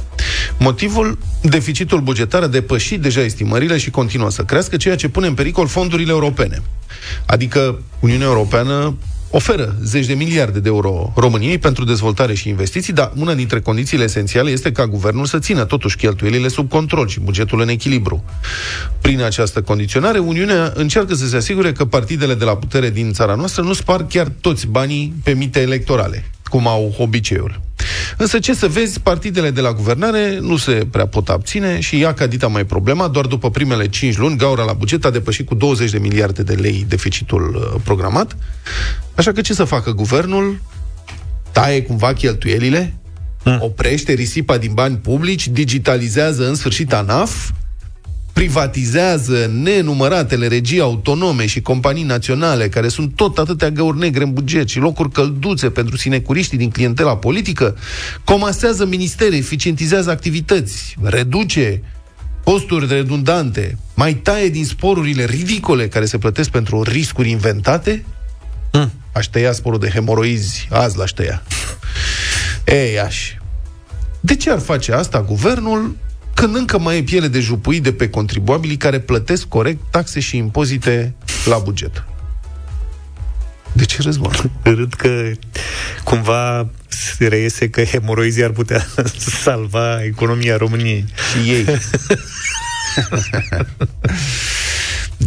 [0.60, 1.18] Motivul?
[1.42, 5.68] Deficitul bugetar a depășit deja estimările și continuă să crească, ceea ce pune în pericol
[5.68, 6.62] fondurile europene.
[7.26, 8.98] Adică Uniunea Europeană
[9.30, 14.04] oferă zeci de miliarde de euro României pentru dezvoltare și investiții, dar una dintre condițiile
[14.04, 18.24] esențiale este ca guvernul să țină totuși cheltuielile sub control și bugetul în echilibru.
[19.02, 23.36] Prin această condiționare, Uniunea încearcă să se asigure că partidele de la putere din țara
[23.36, 27.62] noastră nu spar chiar toți banii pe mite electorale, cum au obiceiul.
[28.18, 32.14] Însă ce să vezi, partidele de la guvernare nu se prea pot abține și ia
[32.14, 35.56] ca dita mai problema, doar după primele 5 luni, gaura la buget a depășit cu
[35.56, 38.38] 20 de miliarde de lei deficitul uh, programat.
[39.16, 40.62] Așa că ce să facă guvernul?
[41.52, 42.94] Taie cumva cheltuielile?
[43.60, 45.48] Oprește risipa din bani publici?
[45.48, 47.50] Digitalizează în sfârșit ANAF?
[48.38, 54.68] Privatizează nenumăratele regii autonome și companii naționale, care sunt tot atâtea găuri negre în buget
[54.68, 57.76] și locuri călduțe pentru sinecuriștii din clientela politică,
[58.24, 61.82] comasează ministere, eficientizează activități, reduce
[62.44, 68.06] posturi redundante, mai taie din sporurile ridicole care se plătesc pentru riscuri inventate,
[68.74, 68.92] Mm.
[69.12, 71.44] aș tăia sporul de hemoroizi, azi l-aș tăia.
[72.66, 73.34] Ei, aș.
[74.20, 75.96] De ce ar face asta guvernul
[76.38, 80.38] când încă mai e piele de jupui de pe contribuabilii care plătesc corect taxe și
[80.38, 82.04] impozite la buget?
[83.74, 84.32] De ce râzi, mă?
[84.62, 85.32] Râd că
[86.04, 88.88] cumva se reiese că hemoroizii ar putea
[89.44, 91.06] salva economia României.
[91.32, 91.66] Și ei.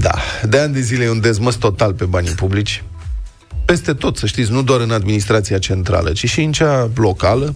[0.05, 0.15] da,
[0.49, 2.83] de ani de zile e un dezmăs total pe banii publici.
[3.65, 7.55] Peste tot, să știți, nu doar în administrația centrală, ci și în cea locală,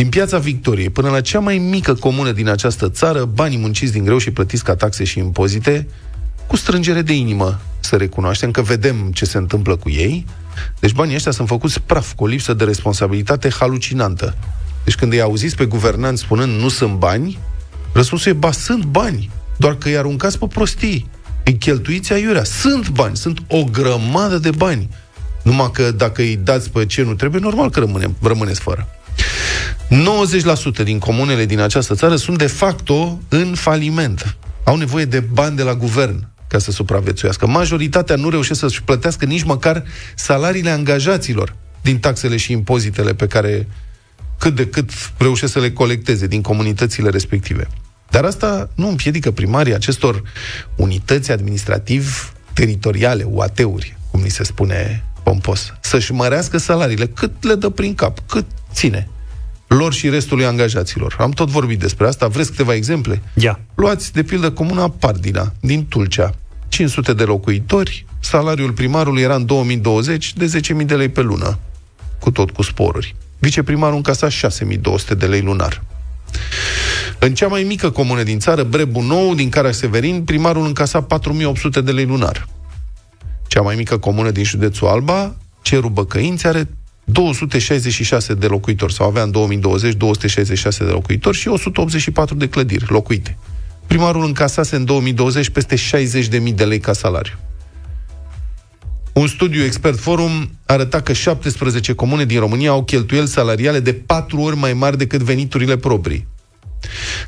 [0.00, 4.04] din piața Victoriei până la cea mai mică comună din această țară, banii munciți din
[4.04, 5.86] greu și plătiți ca taxe și impozite,
[6.46, 10.26] cu strângere de inimă, să recunoaștem că vedem ce se întâmplă cu ei.
[10.78, 14.36] Deci banii ăștia sunt făcuți praf, cu o lipsă de responsabilitate halucinantă.
[14.84, 17.38] Deci când îi auziți pe guvernanți spunând nu sunt bani,
[17.92, 21.10] răspunsul e, ba, sunt bani, doar că îi aruncați pe prostii.
[21.44, 22.44] Îi cheltuiți aiurea.
[22.44, 24.88] Sunt bani, sunt o grămadă de bani.
[25.42, 28.88] Numai că dacă îi dați pe ce nu trebuie, normal că rămâne, rămâneți fără.
[30.80, 34.36] 90% din comunele din această țară sunt de facto în faliment.
[34.64, 37.46] Au nevoie de bani de la guvern ca să supraviețuiască.
[37.46, 43.68] Majoritatea nu reușesc să-și plătească nici măcar salariile angajaților din taxele și impozitele pe care
[44.38, 47.68] cât de cât reușesc să le colecteze din comunitățile respective.
[48.10, 50.22] Dar asta nu împiedică primarii acestor
[50.76, 57.94] unități administrativ-teritoriale, UAT-uri, cum ni se spune pompos, să-și mărească salariile cât le dă prin
[57.94, 59.08] cap, cât ține
[59.66, 61.16] lor și restului angajaților.
[61.18, 62.26] Am tot vorbit despre asta.
[62.28, 63.22] Vreți câteva exemple?
[63.34, 63.60] Ia.
[63.74, 66.34] Luați, de pildă, comuna Pardina, din Tulcea.
[66.68, 71.58] 500 de locuitori, salariul primarului era în 2020 de 10.000 de lei pe lună,
[72.18, 73.14] cu tot cu sporuri.
[73.38, 75.82] Viceprimarul încasa 6.200 de lei lunar.
[77.18, 81.84] În cea mai mică comună din țară, Brebu Nou, din Caraș Severin, primarul încasa 4.800
[81.84, 82.48] de lei lunar.
[83.50, 86.68] Cea mai mică comună din județul Alba, Ceru Băcăinți, are
[87.04, 93.38] 266 de locuitori, sau avea în 2020 266 de locuitori și 184 de clădiri locuite.
[93.86, 97.34] Primarul încasase în 2020 peste 60.000 de lei ca salariu.
[99.12, 104.40] Un studiu Expert Forum arăta că 17 comune din România au cheltuieli salariale de 4
[104.40, 106.26] ori mai mari decât veniturile proprii.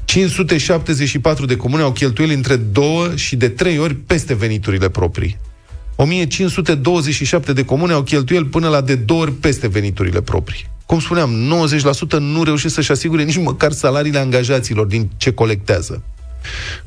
[0.05, 5.39] 574 de comune au cheltuieli între 2 și de 3 ori peste veniturile proprii.
[5.97, 10.71] 1527 de comune au cheltuieli până la de două ori peste veniturile proprii.
[10.87, 11.31] Cum spuneam,
[12.17, 16.03] 90% nu reușesc să-și asigure nici măcar salariile angajaților din ce colectează.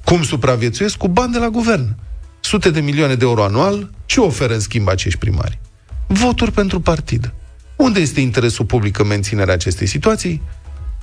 [0.04, 0.98] Cum supraviețuiesc?
[0.98, 1.96] Cu bani de la guvern.
[2.40, 5.60] Sute de milioane de euro anual, ce oferă în schimb acești primari?
[6.08, 7.34] Voturi pentru partid.
[7.76, 10.42] Unde este interesul public în menținerea acestei situații?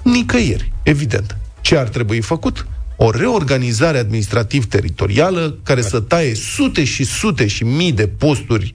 [0.03, 1.37] Nicăieri, evident.
[1.61, 2.67] Ce ar trebui făcut?
[3.05, 8.75] O reorganizare administrativ-teritorială care să taie sute și sute și mii de posturi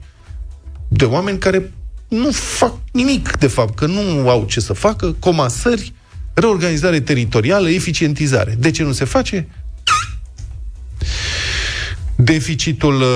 [0.88, 1.72] de oameni care
[2.08, 5.92] nu fac nimic, de fapt, că nu au ce să facă, comasări,
[6.34, 8.56] reorganizare teritorială, eficientizare.
[8.58, 9.48] De ce nu se face?
[12.16, 13.06] Deficitul uh,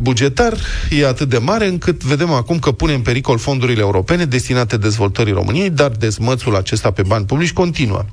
[0.00, 0.56] bugetar
[0.90, 5.32] e atât de mare încât vedem acum că pune în pericol fondurile europene destinate dezvoltării
[5.32, 8.04] României, dar dezmățul acesta pe bani publici continuă.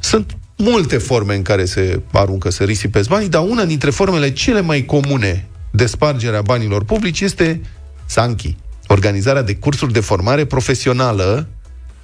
[0.00, 4.60] Sunt multe forme în care se aruncă să risipesc banii, dar una dintre formele cele
[4.60, 7.60] mai comune de spargerea banilor publici este
[8.06, 11.48] Sanchi, organizarea de cursuri de formare profesională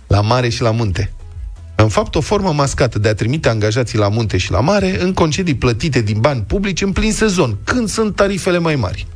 [0.07, 1.13] la mare și la munte.
[1.75, 5.13] În fapt, o formă mascată de a trimite angajații la munte și la mare în
[5.13, 9.07] concedii plătite din bani publici în plin sezon, când sunt tarifele mai mari.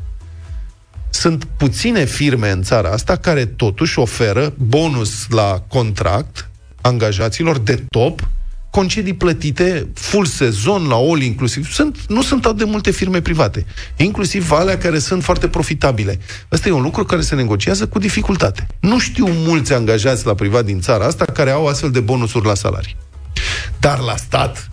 [1.10, 8.28] Sunt puține firme în țara asta care totuși oferă bonus la contract angajaților de top
[8.76, 11.72] concedii plătite full sezon, la all inclusiv.
[11.72, 13.66] Sunt, nu sunt atât de multe firme private.
[13.96, 16.18] Inclusiv alea care sunt foarte profitabile.
[16.52, 18.66] Ăsta e un lucru care se negociază cu dificultate.
[18.80, 22.54] Nu știu mulți angajați la privat din țara asta care au astfel de bonusuri la
[22.54, 22.96] salarii.
[23.80, 24.70] Dar la stat,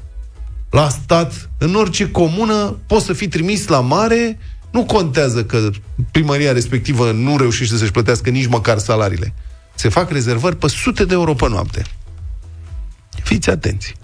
[0.70, 4.40] la stat, în orice comună, poți să fii trimis la mare,
[4.72, 5.70] nu contează că
[6.12, 9.34] primăria respectivă nu reușește să-și plătească nici măcar salariile.
[9.76, 11.84] Se fac rezervări pe sute de euro pe noapte.
[13.34, 13.96] Fiți atenți.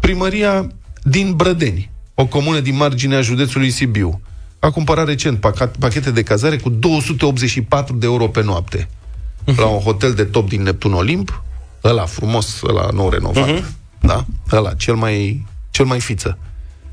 [0.00, 0.66] Primăria
[1.02, 4.20] din Brădeni, o comună din marginea județului Sibiu,
[4.58, 5.40] a cumpărat recent
[5.78, 9.54] pachete de cazare cu 284 de euro pe noapte uh-huh.
[9.56, 11.42] la un hotel de top din Neptun Olimp,
[11.84, 13.64] ăla frumos, ăla nou renovat, uh-huh.
[14.00, 14.24] da?
[14.52, 16.38] Ăla, cel mai, cel mai fiță.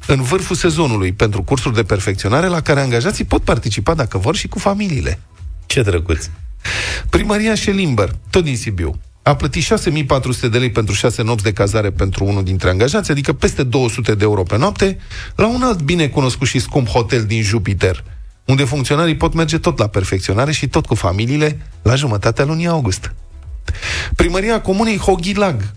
[0.08, 4.47] În vârful sezonului, pentru cursuri de perfecționare la care angajații pot participa dacă vor și
[4.47, 5.19] cu familiile.
[5.65, 6.30] Ce drăguț!
[7.10, 11.91] Primăria Șelimber, tot din Sibiu, a plătit 6400 de lei pentru 6 nopți de cazare
[11.91, 14.97] pentru unul dintre angajați, adică peste 200 de euro pe noapte,
[15.35, 18.03] la un alt bine cunoscut și scump hotel din Jupiter,
[18.45, 23.13] unde funcționarii pot merge tot la perfecționare și tot cu familiile la jumătatea lunii august.
[24.15, 25.73] Primăria Comunei Hoghilag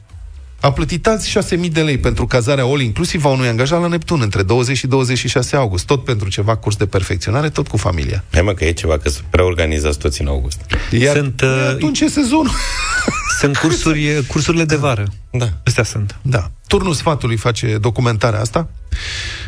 [0.60, 4.20] a plătit alți 6.000 de lei pentru cazarea all inclusiv a unui angajat la Neptun
[4.20, 8.24] între 20 și 26 august, tot pentru ceva curs de perfecționare, tot cu familia.
[8.32, 10.60] Hai mă că e ceva, că sunt preorganizați toți în august.
[10.90, 12.50] Iar Sunt, e, uh, atunci e sezonul.
[13.40, 15.06] Sunt cursuri, cursurile de vară.
[15.30, 15.48] Da.
[15.64, 16.18] Astea sunt.
[16.22, 16.50] Da.
[16.66, 18.68] Turnul Sfatului face documentarea asta.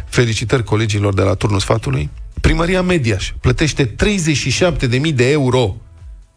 [0.08, 2.10] Felicitări colegilor de la Turnul Sfatului.
[2.40, 5.76] Primăria Mediaș plătește 37.000 de euro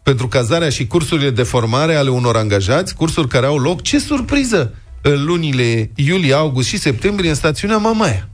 [0.04, 4.74] pentru cazarea și cursurile de formare ale unor angajați, cursuri care au loc, ce surpriză,
[5.02, 8.28] în lunile iulie, august și septembrie în stațiunea Mamaia.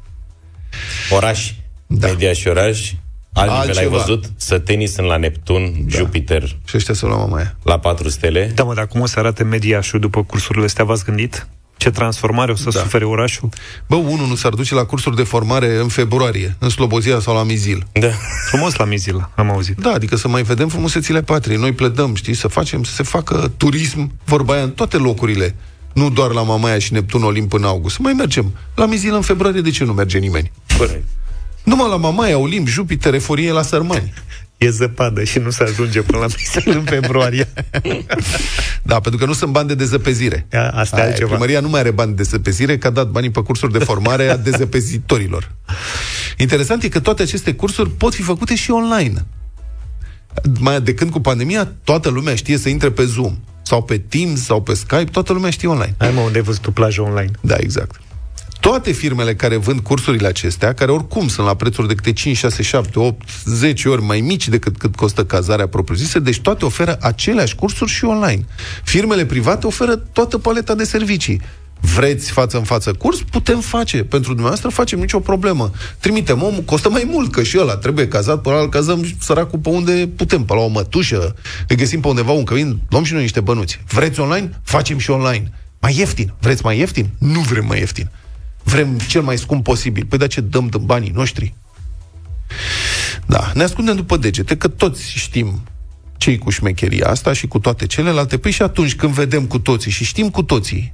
[1.10, 1.52] Oraș.
[1.86, 1.96] Da.
[1.98, 2.06] Da.
[2.06, 2.92] Media și oraș.
[3.32, 3.96] Alt nivel ai Altceva.
[3.96, 4.24] văzut?
[4.36, 5.96] Sătenii sunt la Neptun, da.
[5.96, 7.56] Jupiter Și ăștia sunt la Mamaia.
[7.62, 8.52] la 4 stele.
[8.54, 11.46] Da, mă, dar cum o să arate mediașul după cursurile astea, v-ați gândit?
[11.80, 12.80] Ce transformare o să Da.
[12.80, 13.48] sufere orașul?
[13.88, 17.42] Bă, unul nu s-ar duce la cursuri de formare în februarie, în Slobozia sau la
[17.42, 17.86] Mizil.
[17.92, 18.10] Da.
[18.48, 19.76] Frumos la Mizila, am auzit.
[19.76, 21.58] Da, adică să mai vedem frumusețile patriei.
[21.58, 25.56] Noi pledăm, știi, să facem, să se facă turism, vorba aia, în toate locurile.
[25.92, 27.94] Nu doar la Mamaia și Neptun Olimp în august.
[27.94, 28.52] Să mai mergem.
[28.74, 30.52] La Mizil în februarie, de ce nu merge nimeni?
[30.78, 31.04] Corect.
[31.64, 34.12] Numai la Mamaia, Olimp, Jupiter, Eforie la Sărmani.
[34.60, 37.48] E zăpadă și nu se ajunge până la Mizil în februarie.
[38.82, 40.46] Da, pentru că nu sunt bani de dezăpezire.
[40.52, 41.30] Ia, asta e Aia, altceva.
[41.30, 44.28] Primăria nu mai are bani de dezăpezire, că a dat banii pe cursuri de formare
[44.28, 45.50] a dezăpezitorilor.
[46.36, 49.26] Interesant e că toate aceste cursuri pot fi făcute și online.
[50.58, 54.44] Mai de când cu pandemia, toată lumea știe să intre pe Zoom sau pe Teams
[54.44, 55.94] sau pe Skype, toată lumea știe online.
[55.98, 57.30] Hai mă, unde ai văzut tu plajă online?
[57.40, 58.00] Da, exact.
[58.60, 62.62] Toate firmele care vând cursurile acestea, care oricum sunt la prețuri de câte 5, 6,
[62.62, 67.54] 7, 8, 10 ori mai mici decât cât costă cazarea propriu-zisă, deci toate oferă aceleași
[67.54, 68.44] cursuri și online.
[68.84, 71.40] Firmele private oferă toată paleta de servicii.
[71.80, 73.22] Vreți față în față curs?
[73.30, 74.04] Putem face.
[74.04, 75.70] Pentru dumneavoastră facem nicio problemă.
[75.98, 79.58] Trimitem omul, costă mai mult, că și ăla trebuie cazat, pe ăla îl cazăm săracul
[79.58, 81.34] pe unde putem, pe la o mătușă,
[81.68, 83.80] îi găsim pe undeva un cămin, luăm și noi niște bănuți.
[83.88, 84.60] Vreți online?
[84.62, 85.52] Facem și online.
[85.80, 86.32] Mai ieftin.
[86.40, 87.10] Vreți mai ieftin?
[87.18, 88.10] Nu vrem mai ieftin.
[88.62, 90.04] Vrem cel mai scump posibil.
[90.04, 91.54] Păi de ce dăm de banii noștri?
[93.26, 95.62] Da, ne ascundem după degete, că toți știm
[96.16, 98.38] cei cu șmecheria asta și cu toate celelalte.
[98.38, 100.92] Păi și atunci când vedem cu toții și știm cu toții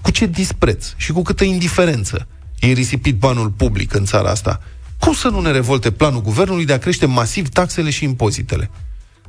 [0.00, 2.26] cu ce dispreț și cu câtă indiferență
[2.60, 4.62] e risipit banul public în țara asta,
[4.98, 8.70] cum să nu ne revolte planul guvernului de a crește masiv taxele și impozitele?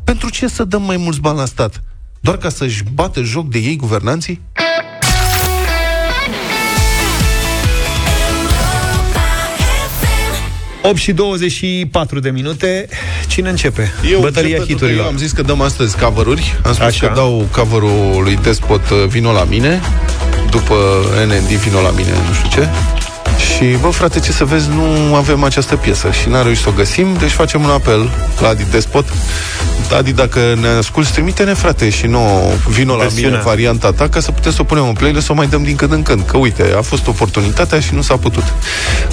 [0.04, 1.84] Pentru ce să dăm mai mulți bani la stat?
[2.20, 4.42] Doar ca să-și bată joc de ei guvernanții?
[10.90, 12.88] 8 și 24 de minute.
[13.28, 13.94] Cine începe?
[14.12, 15.04] Eu Bătălia încep pentru că hiturilor.
[15.04, 16.60] Eu am zis că dăm astăzi cover-uri.
[16.66, 17.08] Am spus Așa.
[17.08, 19.82] că dau cover-ul lui Despot uh, Vino la mine,
[20.50, 20.76] după
[21.26, 22.68] NND Vino la mine, nu știu ce.
[23.58, 26.72] Și, bă, frate, ce să vezi, nu avem această piesă și n-am reușit să o
[26.76, 28.10] găsim, deci facem un apel
[28.42, 29.06] la Adi Despot.
[29.98, 33.30] Adi, dacă ne asculti, trimite-ne, frate, și nu vino la Versiunea.
[33.30, 35.64] mine varianta ta, ca să putem să o punem în playlist, să o mai dăm
[35.64, 36.24] din când în când.
[36.26, 38.44] Că, uite, a fost oportunitatea și nu s-a putut.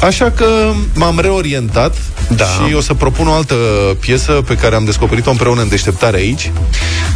[0.01, 0.47] Așa că
[0.95, 1.97] m-am reorientat
[2.29, 2.45] Da.
[2.45, 3.55] și o să propun o altă
[4.01, 6.51] piesă pe care am descoperit-o împreună în deșteptare aici.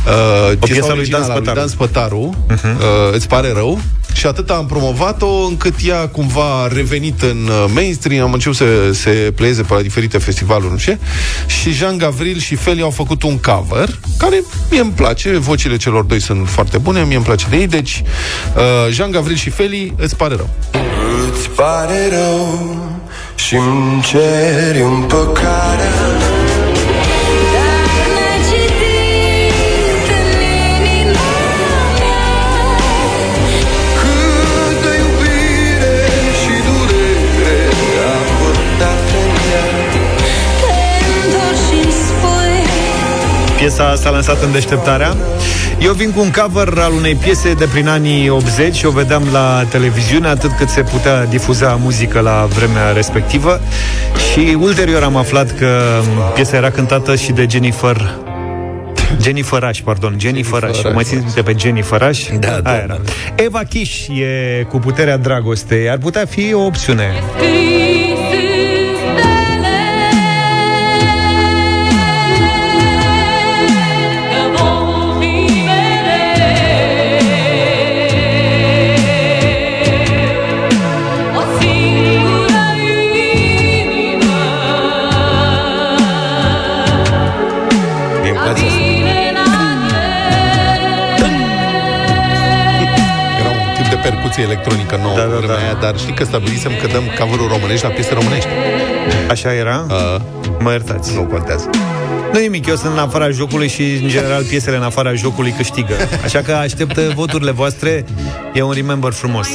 [0.06, 1.58] Uh, piesa piesă a lui originală Dan a lui Spătaru.
[1.58, 2.34] Dan Spătaru.
[3.08, 3.80] Uh, îți pare rău?
[4.12, 8.92] Și atât am promovat-o încât ea cumva a revenit în uh, mainstream, am început să
[8.92, 10.98] se pleieze pe la diferite festivaluri, nu știu ce,
[11.52, 16.04] și Jean Gavril și Feli au făcut un cover, care mie îmi place, vocile celor
[16.04, 18.02] doi sunt foarte bune, mie îmi place de ei, deci
[18.56, 20.50] uh, Jean Gavril și Feli, îți pare rău.
[21.30, 22.76] Îți pare rău
[23.34, 26.27] și îmi ceri împăcarea Câtă
[43.58, 45.16] Piesa s-a lansat în deșteptarea.
[45.80, 49.22] Eu vin cu un cover al unei piese de prin anii 80 și o vedeam
[49.32, 53.60] la televiziune atât cât se putea difuza muzică la vremea respectivă
[54.32, 56.00] și ulterior am aflat că
[56.34, 58.14] piesa era cântată și de Jennifer
[59.22, 60.80] Jennifer Rush, pardon, Jennifer Rush.
[60.82, 60.94] Rush.
[60.94, 62.28] Mai țineți minte pe Jennifer Rush?
[62.40, 62.98] Da, da, Aia era.
[63.04, 63.42] da.
[63.44, 65.90] Eva Kish e cu puterea dragostei.
[65.90, 67.12] Ar putea fi o opțiune.
[67.40, 68.27] Mie
[94.38, 95.62] percuție electronică nouă Da, da, da, da, vremea da.
[95.62, 98.48] aia, dar știi că stabilisem că dăm cover românești la piese românești.
[99.30, 99.86] Așa era?
[99.90, 100.16] Uh,
[100.58, 101.14] Mă iertați.
[101.14, 101.70] nu contează.
[102.32, 105.94] Nu nimic, eu sunt în afara jocului și, în general, piesele în afara jocului câștigă.
[106.24, 108.04] Așa că aștept voturile voastre.
[108.54, 109.48] E un remember frumos.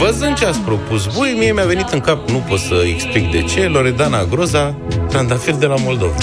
[0.00, 3.42] Văzând ce ați propus voi, mie mi-a venit în cap, nu pot să explic de
[3.42, 4.74] ce, Loredana Groza,
[5.08, 6.14] trandafir de la Moldova.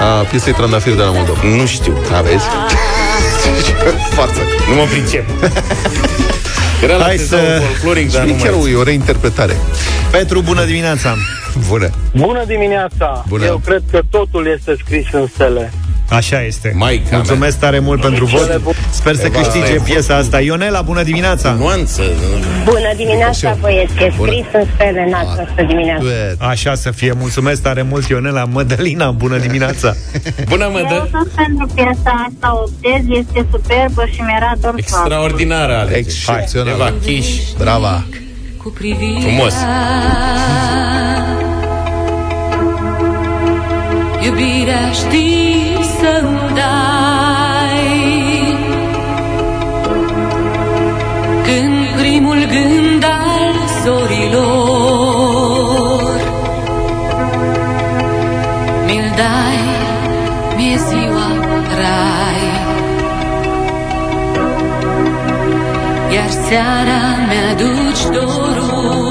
[0.00, 1.38] A piesei Trandafir de la Moldova.
[1.56, 1.98] Nu știu.
[2.16, 2.44] Aveți?
[4.18, 4.40] Față.
[4.68, 5.24] Nu mă pricep.
[6.82, 8.70] Era la Hai sezon să- folcloric, dar Și nu chiar mai...
[8.70, 9.56] e o reinterpretare.
[10.10, 11.14] Petru, bună dimineața!
[11.68, 11.90] Bună.
[12.16, 13.24] Bună dimineața!
[13.28, 13.44] Bună.
[13.44, 15.72] Eu cred că totul este scris în stele.
[16.08, 16.72] Așa este.
[16.76, 18.60] Maica Mulțumesc tare mult pentru vot.
[18.90, 20.40] Sper să Eva, câștige asta e piesa asta.
[20.40, 21.52] Ionela, bună dimineața!
[21.52, 22.02] Nuanță.
[22.64, 26.02] Bună dimineața, băieți, e scris în stele în această dimineață.
[26.02, 26.36] Duet.
[26.38, 27.12] Așa să fie.
[27.12, 28.44] Mulțumesc tare mult, Ionela.
[28.44, 29.94] Mădălina, bună dimineața!
[30.48, 31.08] Bună, mă, Eu dă.
[31.10, 35.96] tot pentru piesa asta optez, este superbă și mi-era dor să Extraordinară, Alex.
[35.96, 36.72] Excepțional.
[36.74, 37.38] Eva Kish.
[37.58, 38.04] Brava.
[38.56, 39.54] Cu privirea Frumos.
[44.24, 45.63] Iubirea știi
[46.04, 47.88] să-mi dai
[51.46, 55.04] Când primul gând al zorilor
[58.86, 59.60] Mi-l dai,
[60.56, 61.28] mi-e ziua
[61.80, 62.42] rai.
[66.14, 69.03] Iar seara mi-aduci dorul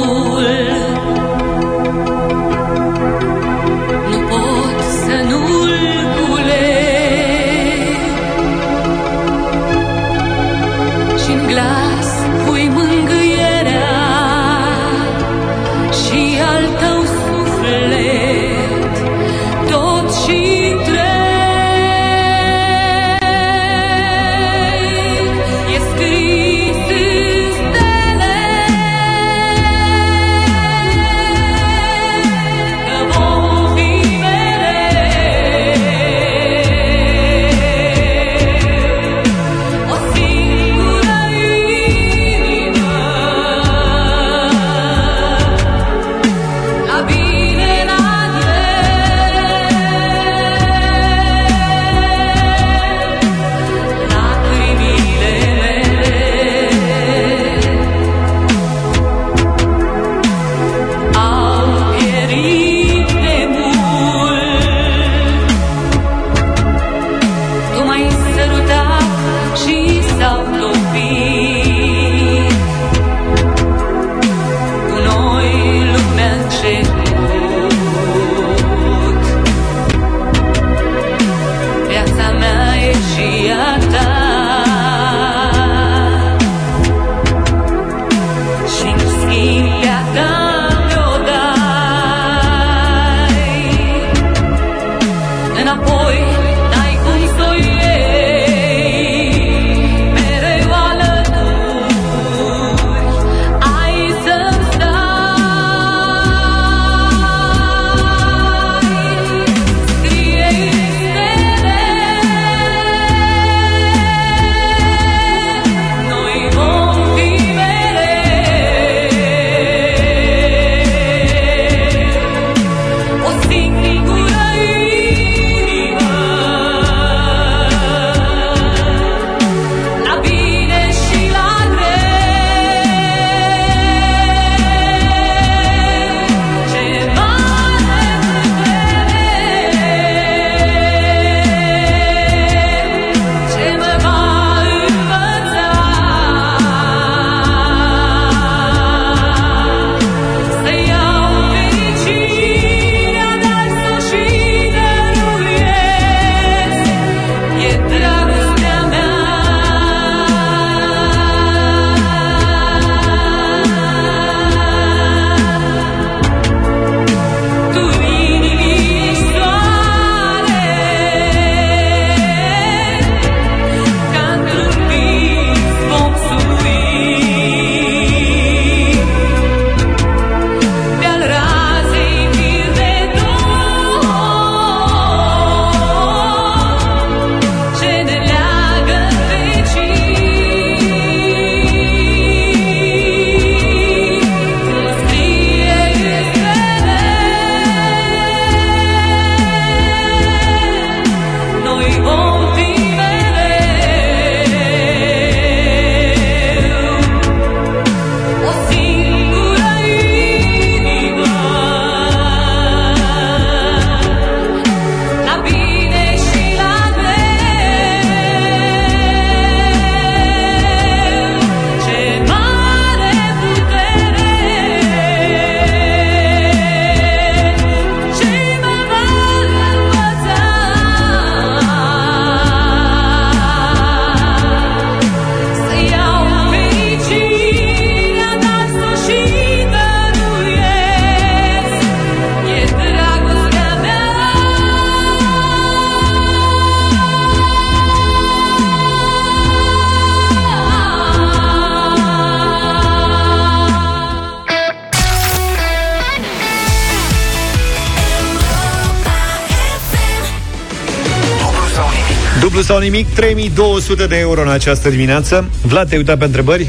[263.13, 265.49] 3200 de euro în această dimineață.
[265.61, 266.67] Vlad, te-ai uitat pe întrebări?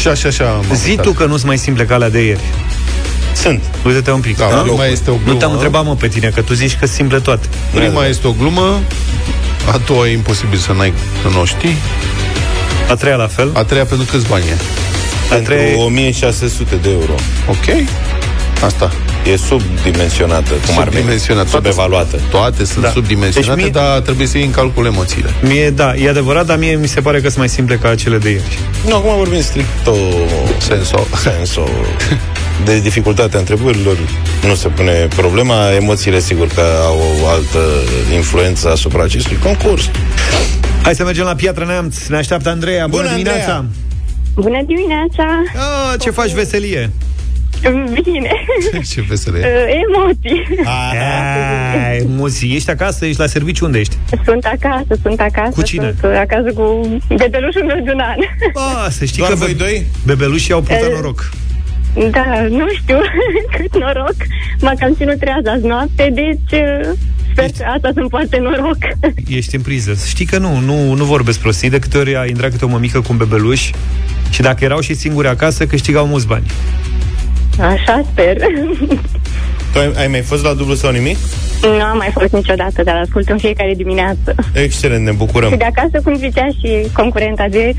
[0.00, 1.04] Și așa, așa m-am Zi uitat.
[1.04, 2.40] tu că nu sunt mai simple ca alea de ieri.
[3.34, 3.62] Sunt.
[3.84, 4.36] Uite-te un pic.
[4.36, 4.56] Da, da?
[4.56, 5.38] prima este o Nu glumă.
[5.38, 7.46] te-am întrebat, mă, pe tine, că tu zici că sunt simple toate.
[7.74, 8.80] Prima este o glumă,
[9.72, 11.76] a doua e imposibil să, n-ai, să nu o știi,
[12.90, 13.50] A treia la fel.
[13.54, 14.56] a treia pentru câți bani e?
[15.28, 17.14] Pentru trei- 1600 de euro.
[17.48, 17.84] Ok?
[18.64, 18.92] Asta.
[19.26, 20.94] E subdimensionată, cum ar veni.
[20.94, 21.48] Subdimensionată.
[21.50, 22.20] Toate Subevaluată.
[22.30, 22.86] Toate sunt Da.
[22.86, 22.92] da.
[22.92, 25.30] subdimensionate, Deci mie- dar trebuie să iei în calcul emoțiile.
[25.42, 28.18] Mie, da, e adevărat, dar mie mi se pare că sunt mai simple ca cele
[28.18, 28.58] de ieri.
[28.88, 29.94] Nu, acum vorbim stricto
[30.58, 31.06] Senso.
[31.22, 31.68] senso
[32.64, 33.96] de dificultatea întrebărilor.
[34.46, 35.72] Nu se pune problema.
[35.72, 37.58] Emoțiile, sigur că au o altă
[38.14, 39.90] influență asupra acestui concurs.
[40.82, 42.06] Hai să mergem la Piatra Neamț.
[42.06, 42.86] Ne așteaptă Andreea.
[42.86, 43.40] Bună, Bună, dimineața!
[43.40, 43.64] Andreea!
[44.34, 45.24] Bună dimineața!
[45.92, 46.90] Ah, ce faci veselie?
[48.02, 48.30] Bine!
[48.90, 49.42] Ce vesele e.
[49.46, 50.44] Uh, Emoții!
[51.88, 52.54] Ai, emoții.
[52.54, 53.06] Ești acasă?
[53.06, 53.64] Ești la serviciu?
[53.64, 53.96] Unde ești?
[54.24, 55.50] Sunt acasă, sunt acasă.
[55.50, 55.94] Cu cine?
[56.00, 58.16] Sunt uh, acasă cu bebelușul meu de un an.
[58.54, 59.86] Ah, să știi Doar că voi be- doi?
[60.04, 60.92] bebelușii au purtat Eh.
[60.94, 61.30] noroc.
[62.10, 62.98] Da, nu știu
[63.56, 64.14] cât noroc.
[64.60, 66.88] M-a cam ținut trează azi noapte, deci uh,
[67.32, 68.76] sper că asta să-mi poate noroc.
[69.38, 69.94] Ești în priză.
[70.06, 71.70] Știi că nu, nu, nu vorbesc prostii.
[71.70, 73.70] De câte ori a intrat câte o mămică cu un bebeluș
[74.30, 76.46] și dacă erau și singuri acasă, câștigau mulți bani.
[77.60, 78.36] Așa sper.
[79.72, 81.16] Tu ai, ai mai fost la dublu sau nimic?
[81.62, 84.34] Nu am mai fost niciodată, dar ascult în fiecare dimineață.
[84.52, 85.50] Excelent, ne bucurăm.
[85.50, 87.74] Și de acasă, cum zicea și concurenta de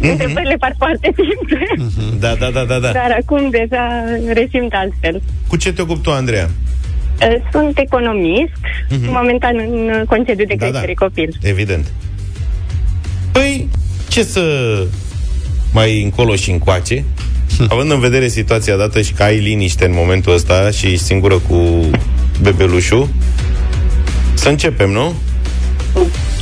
[0.00, 0.10] Mhm.
[0.10, 1.66] întrebările par foarte simple.
[2.18, 2.90] Da, da, da, da, da.
[2.92, 5.22] Dar acum deja resimt altfel.
[5.48, 6.48] Cu ce te ocupi tu, Andreea?
[7.22, 8.52] Uh, Sunt economist,
[9.06, 10.58] momentan în concediu de Mhm.
[10.58, 10.70] Da, da.
[10.70, 11.36] creștere copil.
[11.42, 11.86] Evident.
[13.32, 13.68] Păi,
[14.08, 14.42] ce să
[15.72, 17.04] mai încolo și încoace?
[17.72, 21.38] Având în vedere situația dată și că ai liniște în momentul ăsta și ești singură
[21.48, 21.90] cu
[22.42, 23.08] bebelușul,
[24.34, 25.14] să începem, nu?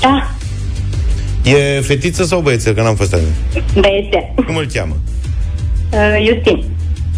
[0.01, 0.31] Da,
[1.45, 2.75] E fetiță sau băiețel?
[2.75, 3.29] Că n-am fost atent.
[3.75, 4.33] băiețe.
[4.47, 4.97] Cum îl cheamă?
[5.93, 6.65] Uh, Justin.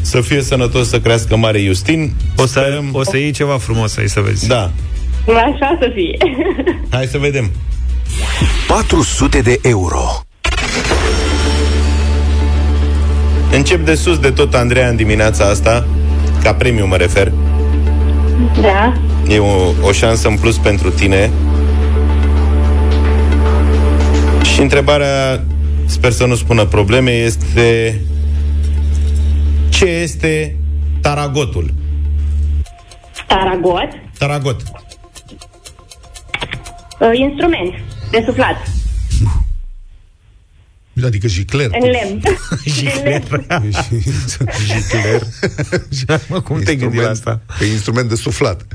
[0.00, 2.12] Să fie sănătos, să crească mare Justin.
[2.36, 4.46] O să, Sperăm- o să iei ceva frumos aici să vezi.
[4.46, 4.70] Da.
[5.26, 6.16] Așa să fie.
[6.90, 7.50] Hai să vedem.
[8.68, 10.22] 400 de euro.
[13.52, 15.86] Încep de sus de tot, Andreea, în dimineața asta.
[16.42, 17.32] Ca premiu mă refer.
[18.60, 18.92] Da.
[19.28, 21.30] E o, o șansă în plus pentru tine.
[24.42, 25.44] Și întrebarea,
[25.84, 28.00] sper să nu spună probleme, este
[29.68, 30.56] ce este
[31.00, 31.70] taragotul?
[33.26, 33.88] Taragot.
[34.18, 34.62] Taragot.
[37.00, 37.74] Uh, instrument
[38.10, 38.56] de suflat.
[41.04, 41.70] Adică jicler.
[41.80, 42.20] În lemn.
[42.64, 43.22] Jicler.
[44.66, 46.20] Jicler.
[46.28, 47.40] Mă, cum te-ai gândit la asta?
[47.58, 48.66] Pe instrument de suflat.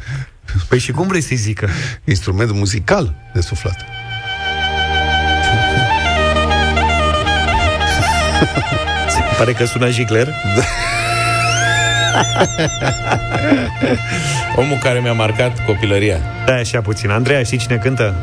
[0.67, 1.69] Păi și cum vrei să-i zică?
[2.03, 3.85] Instrument muzical de suflat.
[9.09, 10.33] Se pare că sună jicler.
[14.55, 16.19] Omul care mi-a marcat copilăria.
[16.45, 17.09] Da, așa puțin.
[17.09, 18.15] Andreea, știi cine cântă?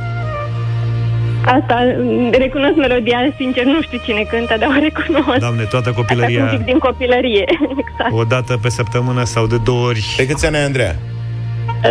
[1.45, 5.39] Asta, mm, recunosc melodia, sincer, nu știu cine cântă, dar o recunosc.
[5.39, 7.45] Doamne, toată Asta un copilăria pic din copilărie,
[7.83, 8.13] exact.
[8.13, 10.15] o dată pe săptămână sau de două ori.
[10.17, 10.97] Pe câți ani ai, Andreea?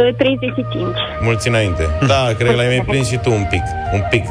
[0.07, 0.85] Uh, 35.
[1.21, 1.83] Mulți înainte.
[2.07, 3.63] Da, cred că l-ai mai prins și tu un pic.
[3.93, 4.23] Un pic.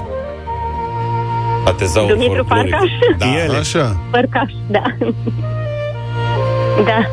[1.64, 2.70] La tezaur Dumitru folcloric.
[2.70, 2.90] Farcaș?
[3.18, 3.56] Da, Ele.
[3.56, 3.96] Așa.
[4.10, 4.82] Părcaș, da.
[6.84, 7.06] Da.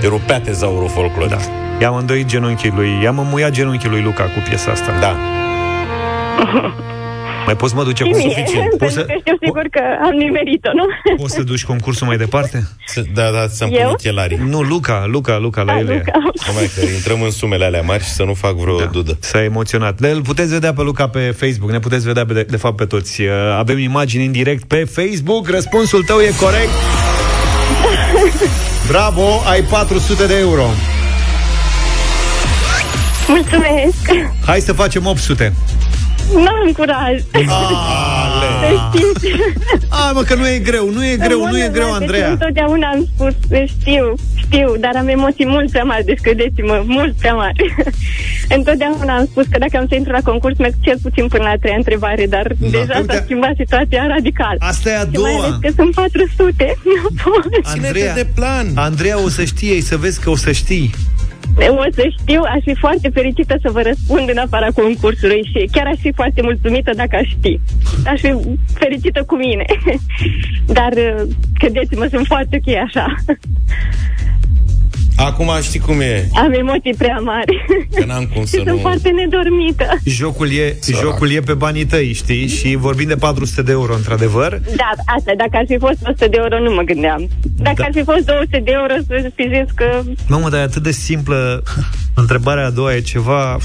[0.00, 1.30] te rupea tezaurul folcloric.
[1.30, 1.36] Da.
[1.80, 4.92] I-am îndoit genunchii lui, i-am înmuiat genunchii lui Luca cu piesa asta.
[5.00, 5.16] Da.
[7.46, 8.68] Mai poți mă duce Și cu mie, suficient?
[8.78, 10.84] Poți pentru să, că știu sigur că am nimerit-o, nu?
[11.22, 12.68] poți să duci concursul mai departe?
[12.86, 13.90] Să- Da, da, să-mi pun Eu?
[13.90, 14.40] ochelarii.
[14.48, 15.92] Nu, Luca, Luca, Luca, la Da, ele.
[15.94, 16.18] Luca.
[16.46, 18.84] Numai că intrăm în sumele alea mari și să nu fac vreo da.
[18.84, 19.16] dudă.
[19.20, 20.00] S-a emoționat.
[20.00, 22.76] De- Îl puteți vedea pe Luca pe Facebook, ne puteți vedea pe de, de fapt
[22.76, 23.22] pe toți.
[23.22, 23.28] Uh,
[23.58, 26.70] Avem imagini în direct pe Facebook, răspunsul tău e corect.
[28.88, 30.62] Bravo, ai 400 de euro.
[33.28, 34.28] Mulțumesc!
[34.46, 35.52] Hai să facem 800.
[36.34, 37.20] N-am curaj!
[38.60, 39.32] Să știți.
[39.88, 42.30] A, mă, că nu e greu, nu e greu, nu e greu, Deci Andreea.
[42.30, 43.34] Întotdeauna am spus,
[43.80, 47.74] știu, știu, dar am emoții mult prea mari, deci credeți-mă, mult prea mari.
[48.56, 51.54] întotdeauna am spus că dacă am să intru la concurs, merg cel puțin până la
[51.60, 52.68] treia întrebare, dar Da.
[52.68, 54.56] deja Uite, s-a schimbat situația radical.
[54.58, 55.44] Asta e a Și mai doua.
[55.44, 56.76] ales că sunt 400.
[56.84, 57.66] Nu pot.
[57.76, 58.66] Andreea, de plan.
[58.74, 60.90] Andreea, o să știi, să vezi că o să știi.
[61.56, 65.86] O să știu, aș fi foarte fericită să vă răspund în afara concursului și chiar
[65.86, 67.60] aș fi foarte mulțumită dacă aș ști.
[68.06, 68.34] Aș fi
[68.74, 69.64] fericită cu mine.
[70.78, 71.22] Dar, uh,
[71.58, 73.14] credeți-mă, sunt foarte ok așa.
[75.16, 76.28] Acum știi cum e.
[76.34, 77.64] Am emoții prea mari.
[77.94, 78.78] Că n-am cum să și sunt nu...
[78.80, 79.86] foarte nedormită.
[80.04, 81.00] Jocul e, Sărac.
[81.02, 82.46] jocul e pe banii tăi, știi?
[82.48, 84.60] Și vorbim de 400 de euro, într-adevăr.
[84.76, 87.28] Da, asta, dacă ar fi fost 100 de euro, nu mă gândeam.
[87.56, 87.84] Dacă Da.
[87.84, 90.00] ar fi fost 200 de euro, să fi zis că...
[90.28, 91.62] Mamă, dar e atât de simplă.
[92.14, 93.56] Întrebarea a doua e ceva...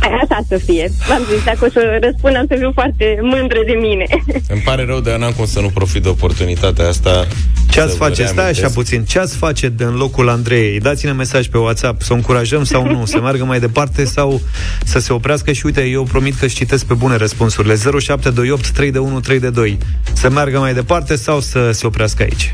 [0.00, 0.90] Așa să fie.
[1.08, 4.06] V-am zis, dacă o să răspund, am să fiu foarte mândră de mine.
[4.54, 7.26] Îmi pare rău, dar n-am cum să nu profit de oportunitatea asta.
[7.70, 8.22] Ce ați să vă face?
[8.22, 8.64] Stai reamintesc.
[8.64, 9.04] așa puțin.
[9.04, 10.80] Ce ați face de în locul Andrei?
[10.80, 14.40] Dați-ne mesaj pe WhatsApp să o încurajăm sau nu, să meargă mai departe sau
[14.84, 17.74] să se oprească și uite, eu promit că își citesc pe bune răspunsurile.
[17.74, 19.78] 0728 3 de 1 3 de 2.
[20.12, 22.52] Să meargă mai departe sau să se oprească aici?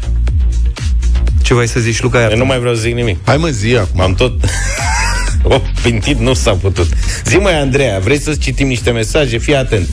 [1.43, 2.31] Ce vrei să zici, Luca?
[2.31, 3.19] Eu nu mai vreau să zic nimic.
[3.25, 4.01] Hai mă, zi acum.
[4.01, 4.33] M-am tot...
[5.49, 6.87] O, pintit nu s-a putut.
[7.25, 9.39] Zi mai, Andreea, vrei să citim niște mesaje?
[9.39, 9.89] Fii atent.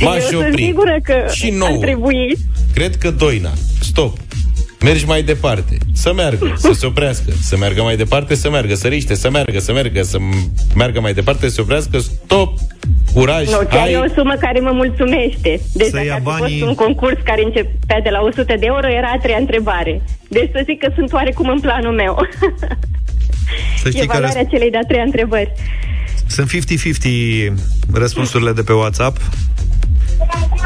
[0.00, 0.62] M-aș Eu sunt opri.
[0.64, 1.80] sigură că Și ar nouă.
[1.80, 2.36] trebui
[2.74, 3.50] Cred că Doina.
[3.80, 4.16] Stop.
[4.84, 5.76] Mergi mai departe.
[5.92, 7.32] Să meargă, să se oprească.
[7.42, 8.74] Să meargă mai departe, să meargă.
[8.74, 10.18] Să riște, să meargă, să meargă, să
[10.74, 11.98] meargă mai departe, să se oprească.
[11.98, 12.58] Stop.
[13.14, 13.46] Curaj.
[13.46, 13.92] Nu, chiar hai.
[13.92, 15.60] e o sumă care mă mulțumește.
[15.72, 18.54] Deci Să dacă ia ar fi banii- fost un concurs care începea de la 100
[18.58, 20.02] de euro, era a treia întrebare.
[20.28, 22.14] Deci să zic că sunt oarecum în planul meu.
[23.82, 25.52] Să e știi că valoarea răs- celei de-a treia întrebări.
[26.26, 27.52] sunt 50-50
[27.92, 29.16] răspunsurile de pe WhatsApp.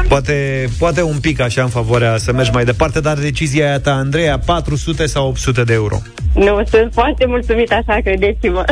[0.07, 3.91] Poate, poate un pic așa în favoarea să mergi mai departe, dar decizia aia ta,
[3.93, 6.01] Andreea, 400 sau 800 de euro?
[6.33, 8.63] Nu, sunt foarte mulțumit așa, credeți-mă.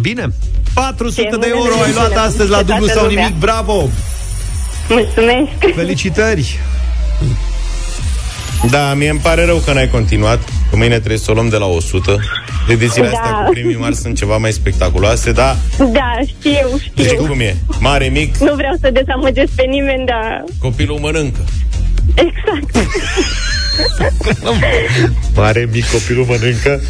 [0.00, 0.26] Bine.
[0.74, 3.08] 400 Ce de mână euro de ai luat minune, astăzi la pe dublu toată sau
[3.08, 3.24] lumea.
[3.26, 3.40] nimic.
[3.40, 3.88] Bravo!
[4.88, 5.74] Mulțumesc.
[5.74, 6.58] Felicitări!
[8.70, 10.38] Da, mie îmi pare rău că n-ai continuat.
[10.70, 12.16] Că mâine trebuie să o luăm de la 100.
[12.68, 13.12] Edițiile Da.
[13.18, 17.04] astea cu premii mari sunt ceva mai spectaculoase, dar Da, știu, știu.
[17.04, 17.56] deci cum e?
[17.78, 21.40] Mare, mic, Nu vreau să dezamăgesc pe nimeni, dar copilul mănâncă.
[22.14, 22.86] exact.
[25.36, 26.80] Mare mic copilul mănâncă.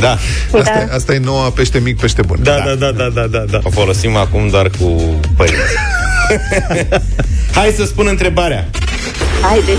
[0.00, 0.10] Da.
[0.58, 0.94] Asta, Da.
[0.94, 2.38] asta e noua pește mic, pește bun.
[2.42, 3.58] Da, da, da, da, da, da, da.
[3.62, 5.60] O folosim acum doar cu părinți.
[7.54, 8.68] Hai să spun întrebarea.
[9.42, 9.78] Haideți.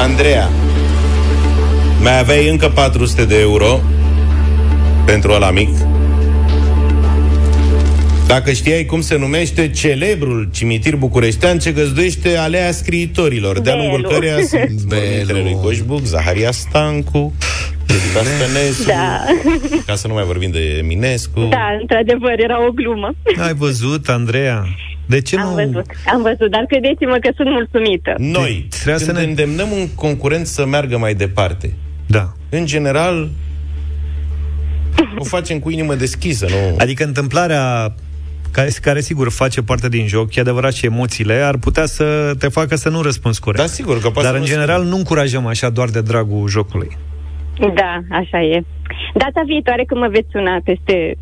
[0.00, 0.48] Andreea,
[2.00, 3.80] mai aveai încă 400 de euro
[5.04, 5.68] pentru ăla mic.
[8.26, 14.12] Dacă știai cum se numește celebrul cimitir bucureștean ce găzduiește alea scriitorilor, de-a lungul Belu.
[14.14, 17.32] căreia sunt vorbintele lui Coșbuc, Zaharia Stancu,
[17.88, 19.20] Judita Stănescu, Da.
[19.86, 21.40] ca să nu mai vorbim de Eminescu.
[21.50, 23.14] Da, într-adevăr, era o glumă.
[23.40, 24.64] Ai văzut, Andreea?
[25.06, 25.54] De ce Am nu...
[25.54, 28.14] văzut, am văzut, dar credeți-mă că sunt mulțumită.
[28.18, 31.72] Noi Trebuie să când ne- îndemnăm un concurent să meargă mai departe,
[32.06, 32.32] Da.
[32.50, 33.28] în general,
[35.18, 36.76] o facem cu inimă deschisă, nu?
[36.78, 37.94] Adică întâmplarea
[38.50, 42.48] care, care sigur face parte din joc, e adevărat și emoțiile, ar putea să te
[42.48, 43.62] facă să nu răspunzi corect.
[43.64, 46.48] Da, sigur că poate Dar să în nu general nu încurajăm așa doar de dragul
[46.48, 46.96] jocului.
[47.58, 48.62] Da, așa e.
[49.14, 51.16] Data viitoare când mă veți suna peste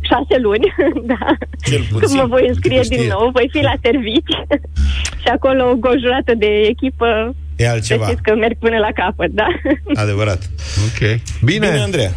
[0.00, 0.66] șase luni,
[1.12, 1.26] da,
[1.68, 2.16] Cel când puțin.
[2.16, 2.96] mă voi înscrie știe.
[2.96, 4.34] din nou, voi fi la servici
[5.22, 8.04] și acolo o jurată de echipă, E altceva.
[8.06, 9.46] știți că merg până la capăt, da?
[10.02, 10.50] Adevărat.
[10.86, 10.98] Ok.
[11.44, 12.12] Bine, Bine, Andreea.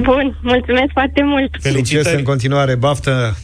[0.00, 1.48] Bun, mulțumesc foarte mult!
[1.52, 2.16] succes Felicitări.
[2.16, 3.36] în continuare, baftă!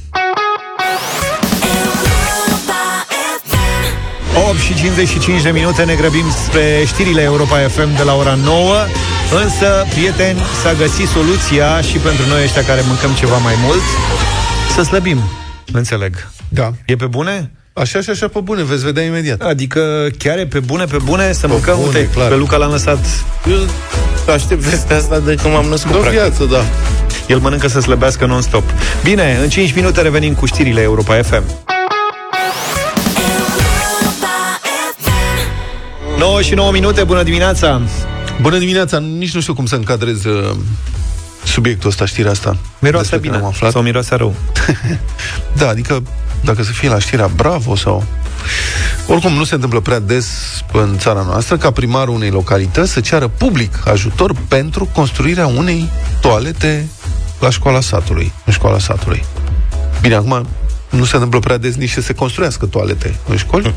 [4.48, 8.74] 8 și 55 de minute ne grăbim spre știrile Europa FM de la ora 9
[9.42, 13.82] Însă, prieteni, s-a găsit soluția și pentru noi ăștia care mâncăm ceva mai mult
[14.74, 15.18] Să slăbim,
[15.72, 16.70] înțeleg Da.
[16.86, 17.50] E pe bune?
[17.72, 19.40] Așa și așa pe bune, veți vedea imediat.
[19.40, 22.28] Adică chiar e pe bune, pe bune să mâncăm bune, Uite, clar.
[22.28, 22.98] pe Luca l-am lăsat
[23.50, 23.56] Eu
[24.32, 26.20] aștept vestea asta de când m-am născut, De o practic.
[26.20, 26.64] viață, da.
[27.28, 28.62] El mănâncă să slăbească non-stop
[29.02, 31.42] Bine, în 5 minute revenim cu știrile Europa FM
[36.18, 37.80] 9 și 9 minute, bună dimineața!
[38.40, 40.56] Bună dimineața, nici nu știu cum să încadrez uh,
[41.44, 42.56] subiectul ăsta, știrea asta.
[42.78, 43.72] Miroase despre care bine am aflat.
[43.72, 44.34] sau miroase rău?
[45.58, 46.02] Da, adică
[46.44, 48.04] dacă să fie la știrea Bravo sau...
[49.06, 50.28] Oricum, nu se întâmplă prea des
[50.72, 55.88] în țara noastră ca primarul unei localități să ceară public ajutor pentru construirea unei
[56.20, 56.88] toalete
[57.40, 59.24] la școala satului, în școala satului.
[60.00, 60.46] Bine, acum
[60.90, 63.74] nu se întâmplă prea des nici să se construiască toalete în școli,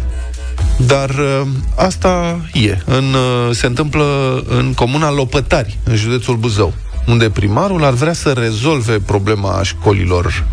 [0.78, 2.78] dar uh, asta e.
[2.86, 4.03] În, uh, se întâmplă
[4.47, 6.74] în comuna Lopătari, în județul Buzău,
[7.07, 10.45] unde primarul ar vrea să rezolve problema școlilor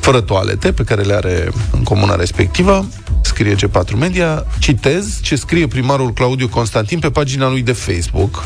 [0.00, 2.88] fără toalete pe care le are în comuna respectivă,
[3.22, 8.44] scrie G4 Media, citez ce scrie primarul Claudiu Constantin pe pagina lui de Facebook.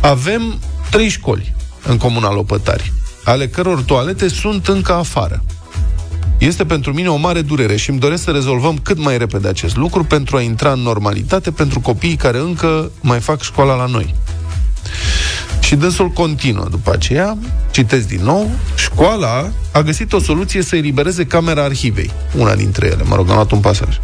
[0.00, 0.58] Avem
[0.90, 1.54] trei școli
[1.86, 2.92] în comuna Lopătari,
[3.24, 5.44] ale căror toalete sunt încă afară.
[6.38, 9.76] Este pentru mine o mare durere și îmi doresc să rezolvăm cât mai repede acest
[9.76, 14.14] lucru pentru a intra în normalitate pentru copiii care încă mai fac școala la noi.
[15.72, 17.38] Și dânsul continuă după aceea,
[17.70, 23.02] citesc din nou, școala a găsit o soluție să elibereze camera arhivei, una dintre ele,
[23.04, 23.98] mă rog, am luat un pasaj.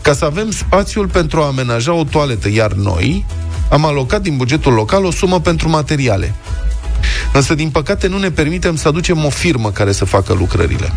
[0.00, 3.24] Ca să avem spațiul pentru a amenaja o toaletă, iar noi
[3.70, 6.34] am alocat din bugetul local o sumă pentru materiale.
[7.32, 10.92] Însă, din păcate, nu ne permitem să aducem o firmă care să facă lucrările.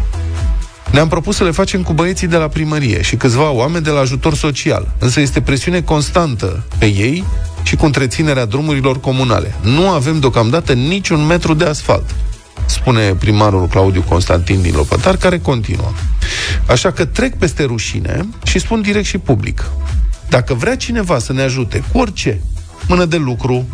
[0.91, 3.99] Ne-am propus să le facem cu băieții de la primărie și câțiva oameni de la
[3.99, 7.23] ajutor social, însă este presiune constantă pe ei
[7.63, 9.55] și cu întreținerea drumurilor comunale.
[9.61, 12.15] Nu avem deocamdată niciun metru de asfalt,
[12.65, 15.91] spune primarul Claudiu Constantin din Lopătar, care continuă.
[16.65, 19.69] Așa că trec peste rușine și spun direct și public.
[20.29, 22.41] Dacă vrea cineva să ne ajute cu orice,
[22.87, 23.65] mână de lucru,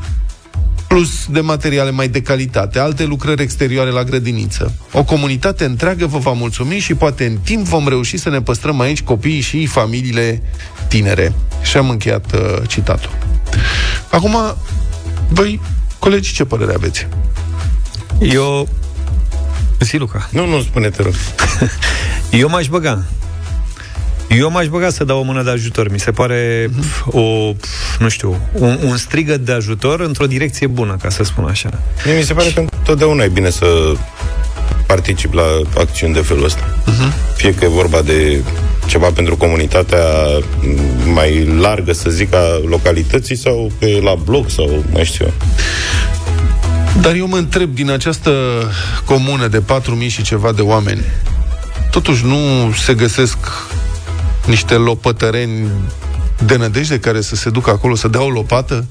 [0.88, 4.74] plus de materiale mai de calitate, alte lucrări exterioare la grădiniță.
[4.92, 8.80] O comunitate întreagă vă va mulțumi și poate în timp vom reuși să ne păstrăm
[8.80, 10.42] aici copiii și familiile
[10.88, 11.34] tinere.
[11.62, 13.12] Și am încheiat uh, citatul.
[14.10, 14.56] Acum,
[15.30, 15.62] voi,
[16.00, 17.08] colegi, ce părere aveți?
[18.20, 18.70] Eu...
[19.80, 20.28] Si, Luca.
[20.32, 21.14] Nu, nu, spune, te rog.
[22.32, 23.04] Eu m-aș băga.
[24.30, 25.92] Eu m-aș băga să dau o mână de ajutor.
[25.92, 26.70] Mi se pare
[27.06, 27.54] o,
[28.00, 31.70] nu știu, un, un strigăt de ajutor într-o direcție bună, ca să spun așa.
[32.06, 33.94] Mie mi se pare că întotdeauna e bine să
[34.88, 35.44] particip la
[35.78, 36.62] acțiuni de felul ăsta.
[36.64, 37.36] Uh-huh.
[37.36, 38.44] Fie că e vorba de
[38.88, 40.06] ceva pentru comunitatea
[41.14, 45.34] mai largă, să zic, a localității sau că e la bloc sau mai știu eu.
[47.02, 48.32] Dar eu mă întreb, din această
[49.06, 49.62] comună de
[50.02, 51.02] 4.000 și ceva de oameni,
[51.92, 53.38] totuși nu se găsesc
[54.46, 55.68] niște lopătăreni
[56.46, 58.86] de nădejde care să se ducă acolo să dea o lopată?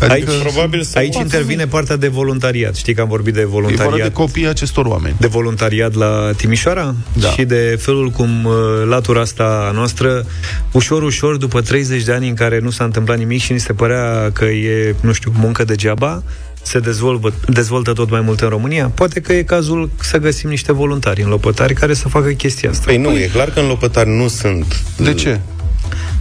[0.00, 2.74] Adică aici, probabil să aici intervine partea de voluntariat.
[2.74, 3.88] Știi că am vorbit de E voluntariat.
[3.90, 5.14] vorba de copiii acestor oameni.
[5.18, 7.28] de voluntariat la Timișoara Da.
[7.28, 8.52] și de felul cum uh,
[8.88, 10.26] latura asta noastră,
[10.72, 13.72] ușor, ușor, după 30 de ani în care nu s-a întâmplat nimic și ni se
[13.72, 16.22] părea că e, nu știu, muncă degeaba,
[16.62, 18.90] se dezvoltă, dezvoltă tot mai mult în România.
[18.94, 22.82] Poate că e cazul să găsim niște voluntari în lopătari care să facă chestia asta.
[22.86, 24.82] Păi nu, e clar că în lopătari nu sunt.
[24.96, 25.40] De ce?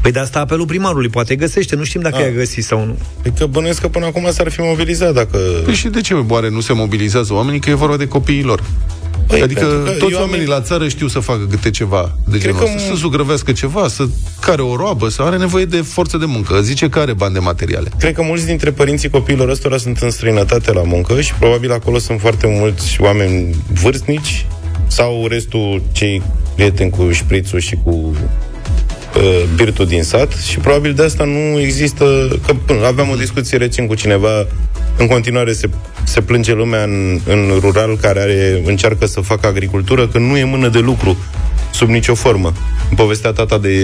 [0.06, 2.22] Păi de asta apelul primarului poate găsește, nu știm dacă Ah.
[2.24, 2.98] i-a găsit sau nu.
[3.22, 5.38] Păi că bănuiesc că până acum s-ar fi mobilizat dacă...
[5.64, 7.60] Păi și de ce, oare, nu se mobilizează oamenii?
[7.60, 8.64] Că e vorba de copiii lor.
[9.28, 12.16] Păi, adică pentru că toți eu am- oamenii la țară știu să facă câte ceva
[12.28, 12.76] de genul că ăsta.
[12.76, 14.06] m- Să zugrăvească ceva, să
[14.42, 16.62] care o roabă, să are nevoie de forță de muncă.
[16.62, 17.90] Zice că are bani de materiale.
[18.00, 21.98] Cred că mulți dintre părinții copiilor ăstora sunt în străinătate la muncă și probabil acolo
[21.98, 24.46] sunt foarte mulți oameni vârstnici
[24.88, 26.22] sau restul cei
[26.56, 28.18] prieteni cu șprițul și cu uh,
[29.56, 33.88] birtul din sat și probabil de asta nu există că până, aveam o discuție recent
[33.88, 34.48] cu cineva
[34.98, 35.70] în continuare se,
[36.04, 40.44] se plânge lumea în, în rural care are, încearcă să facă agricultură că nu e
[40.44, 41.18] mână de lucru
[41.72, 42.54] sub nicio formă.
[42.90, 43.78] Îmi povestea tata de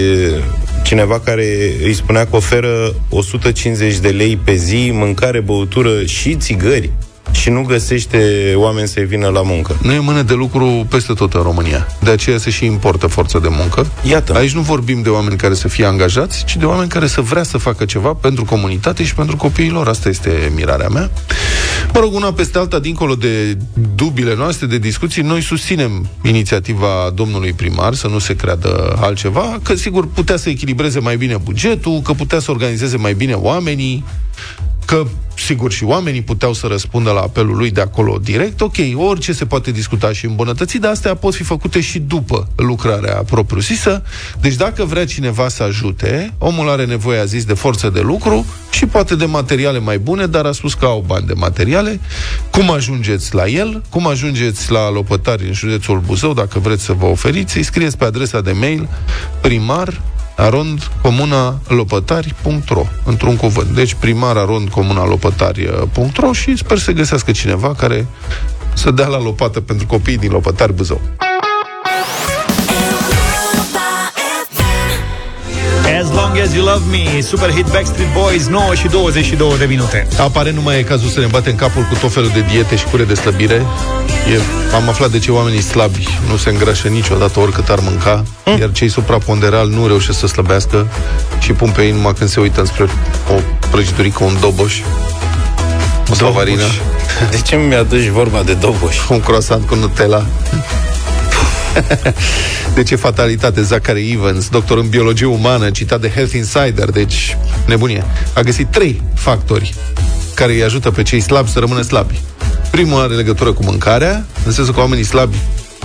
[0.82, 1.44] cineva care
[1.82, 6.90] îi spunea că oferă 150 de lei pe zi, mâncare, băutură și țigări
[7.32, 9.78] și nu găsește oameni să-i vină la muncă.
[9.82, 11.86] Nu e mână de lucru peste tot în România.
[12.00, 13.86] De aceea se și importă forță de muncă.
[14.02, 14.34] Iată.
[14.34, 17.42] Aici nu vorbim de oameni care să fie angajați, ci de oameni care să vrea
[17.42, 19.88] să facă ceva pentru comunitate și pentru copiii lor.
[19.88, 21.10] Asta este mirarea mea.
[21.94, 23.56] Mă rog, una peste alta, dincolo de
[23.94, 29.74] dubile noastre, de discuții, noi susținem inițiativa domnului primar, să nu se creadă altceva, că
[29.74, 34.04] sigur putea să echilibreze mai bine bugetul, că putea să organizeze mai bine oamenii,
[34.92, 39.32] că, sigur, și oamenii puteau să răspundă la apelul lui de acolo direct, ok, orice
[39.32, 44.02] se poate discuta și îmbunătăți, dar astea pot fi făcute și după lucrarea propriu-zisă.
[44.40, 48.46] Deci dacă vrea cineva să ajute, omul are nevoie, a zis, de forță de lucru
[48.70, 52.00] și poate de materiale mai bune, dar a spus că au bani de materiale.
[52.50, 53.82] Cum ajungeți la el?
[53.88, 57.56] Cum ajungeți la lopătari în județul Buzău, dacă vreți să vă oferiți?
[57.56, 58.88] Îi scrieți pe adresa de mail
[59.40, 60.00] primar
[60.36, 63.68] arond comuna lopătari.ro într-un cuvânt.
[63.68, 68.06] Deci primar arond comuna lopătari.ro și sper să găsească cineva care
[68.74, 71.00] să dea la lopată pentru copiii din Lopătari Buzău.
[76.14, 80.06] Long as you love me, super hit Backstreet Boys, 9 și 22 de minute.
[80.18, 82.84] Apare nu mai e cazul să ne batem capul cu tot felul de diete și
[82.84, 83.62] cure de slăbire.
[84.32, 84.38] E,
[84.74, 88.22] am aflat de ce oamenii slabi nu se îngrașă niciodată oricât ar mânca,
[88.58, 90.86] iar cei supraponderali nu reușesc să slăbească
[91.38, 92.84] și pun pe ei numai când se uită înspre
[93.30, 93.40] o
[93.70, 94.80] prăjiturică, un doboș,
[96.10, 96.64] o slavarină,
[97.30, 99.08] De ce mi-aduci vorba de doboș?
[99.08, 100.24] un croissant cu Nutella.
[102.74, 103.62] Deci e fatalitate.
[103.62, 108.04] Zachary Evans, doctor în biologie umană, citat de Health Insider, deci nebunie,
[108.34, 109.74] a găsit trei factori
[110.34, 112.20] care îi ajută pe cei slabi să rămână slabi.
[112.70, 115.36] Primul are legătură cu mâncarea, în sensul că oamenii slabi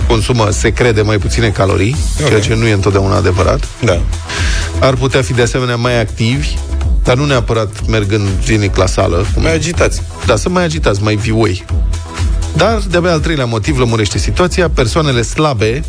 [0.08, 3.68] consumă, se crede, mai puține calorii, ceea ce nu e întotdeauna adevărat.
[3.84, 4.00] Da.
[4.80, 6.48] Ar putea fi de asemenea mai activi,
[7.02, 9.26] dar nu neapărat mergând zilnic la sală.
[9.34, 9.42] Cum...
[9.42, 10.02] Mai agitați.
[10.26, 11.64] Da, să mai agitați, mai vioi.
[12.56, 15.84] Dar, de-abia al treilea motiv lămurește situația, persoanele slabe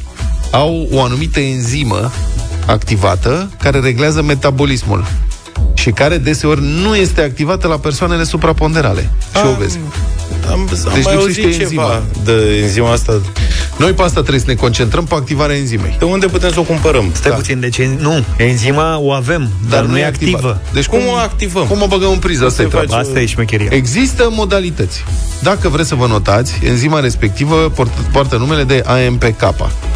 [0.51, 2.11] au o anumită enzimă
[2.65, 5.05] activată care reglează metabolismul
[5.73, 9.79] și care deseori nu este activată la persoanele supraponderale și obeze.
[10.51, 11.83] Am, am Deci mai lipsește auzit enzima.
[11.83, 13.21] ceva de enzima asta.
[13.79, 15.95] Noi pe asta trebuie să ne concentrăm pe activarea enzimei.
[15.99, 17.11] De unde putem să o cumpărăm?
[17.13, 17.37] Stai da.
[17.37, 20.35] puțin, deci nu, enzima o avem, dar, dar nu e activă.
[20.37, 20.61] activată.
[20.73, 21.65] Deci Cum o activăm?
[21.65, 22.45] Cum o băgăm în priză?
[22.45, 22.93] Asta e se treaba.
[22.93, 23.07] face?
[23.07, 23.69] Asta e șmecheria.
[23.71, 25.03] Există modalități.
[25.41, 29.41] Dacă vreți să vă notați, enzima respectivă poartă, poartă numele de AMPK.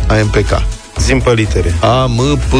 [0.07, 0.61] AMPK.
[0.97, 1.75] Zim pe litere.
[1.79, 2.53] A, M, P,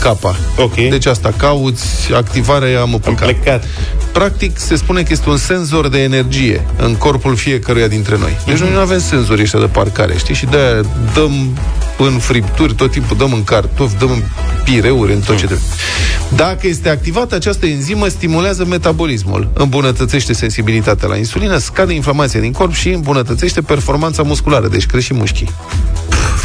[0.00, 0.16] K.
[0.56, 0.74] Ok.
[0.74, 3.20] Deci asta, cauți activarea Am AMPK.
[3.20, 3.64] plecat.
[4.12, 8.36] Practic, se spune că este un senzor de energie în corpul fiecăruia dintre noi.
[8.46, 10.34] Deci noi nu avem senzori ăștia de parcare, știi?
[10.34, 10.80] Și de-aia
[11.14, 11.58] dăm
[11.98, 14.22] în fripturi, tot timpul dăm în cartofi, dăm în
[14.64, 15.66] pireuri, în tot ce trebuie.
[16.36, 22.72] Dacă este activată, această enzimă stimulează metabolismul, îmbunătățește sensibilitatea la insulină, scade inflamația din corp
[22.72, 25.48] și îmbunătățește performanța musculară, deci crește și mușchii.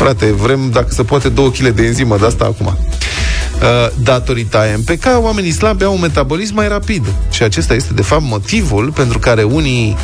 [0.03, 2.65] Frate, vrem, dacă se poate, 2 kg de enzimă de asta acum.
[2.67, 7.05] Uh, datorită AMPK, oamenii slabi au un metabolism mai rapid.
[7.29, 9.97] Și acesta este, de fapt, motivul pentru care unii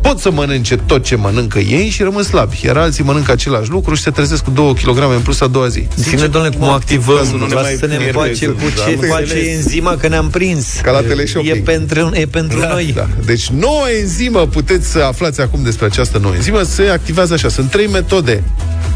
[0.00, 3.94] pot să mănânce tot ce mănâncă ei și rămân slabi, iar alții mănâncă același lucru
[3.94, 5.86] și se trezesc cu 2 kg în plus a doua zi.
[6.00, 8.82] Ține, domnule, cum o activăm, nu ne nu mai să ne pierde, face cu da,
[8.82, 9.54] ce am face înțeles.
[9.54, 10.66] enzima, că ne-am prins.
[10.82, 11.56] Ca la teleshopping.
[11.56, 12.92] E pentru, e pentru Da, noi.
[12.94, 13.06] da.
[13.24, 17.48] Deci noua enzimă, puteți să aflați acum despre această nouă enzimă, se activează așa.
[17.48, 18.42] Sunt trei metode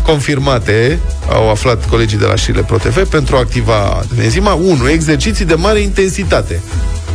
[0.03, 0.99] confirmate,
[1.31, 4.53] au aflat colegii de la Șile ProTV, pentru a activa enzima.
[4.53, 4.89] 1.
[4.89, 6.61] Exerciții de mare intensitate.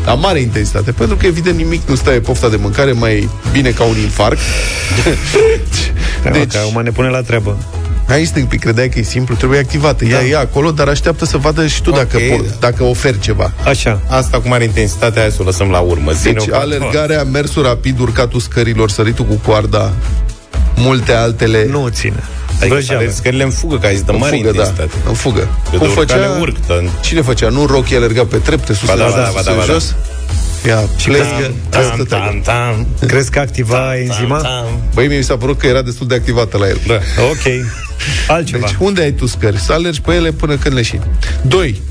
[0.06, 3.84] La mare intensitate, pentru că evident nimic nu stă pofta de mâncare mai bine ca
[3.84, 4.40] un infarct.
[6.24, 7.58] Deci, deci, că acum ne pune la treabă.
[8.08, 10.06] aici te credeai că e simplu, trebuie activată.
[10.06, 10.26] Ea Da.
[10.26, 11.96] e acolo, dar așteaptă să vadă și tu Ok.
[11.96, 13.54] dacă, po- dacă oferi ceva.
[13.64, 14.00] Așa.
[14.10, 16.12] Asta cu mare intensitate, hai să o lăsăm la urmă.
[16.12, 19.94] Zine-o Deci ca- alergarea, mersul rapid, urcatul scărilor, săritul cu coarda,
[20.76, 21.68] multe altele.
[21.70, 22.24] Nu ține.
[22.60, 22.97] Adică Vrăjeală.
[22.99, 24.93] alergi scările în fugă, că ai zis de în mare fugă, da, intensitate.
[25.08, 25.39] în fugă.
[25.74, 26.84] Eu Cum de urcare făcea, urc, dar...
[27.01, 27.49] cine făcea?
[27.49, 29.58] Nu Rocky alerga pe trepte, sus, Ba da, în ba da, sus, ba da, în
[29.58, 29.72] ba da.
[29.74, 29.95] jos?
[30.68, 31.34] Ia, Și plec, crezi
[31.70, 34.38] că- asta Tam, tam, tam, Crezi că activa enzima?
[34.41, 34.66] tam.
[34.93, 36.80] Băi, mie mi s-a părut că era destul de activată la el.
[36.88, 36.93] Da.
[37.30, 37.66] Ok.
[38.28, 38.66] Altceva.
[38.66, 39.60] Deci, unde ai tu scări?
[39.60, 41.01] Să alergi pe ele până când leșini.
[41.41, 41.82] 2.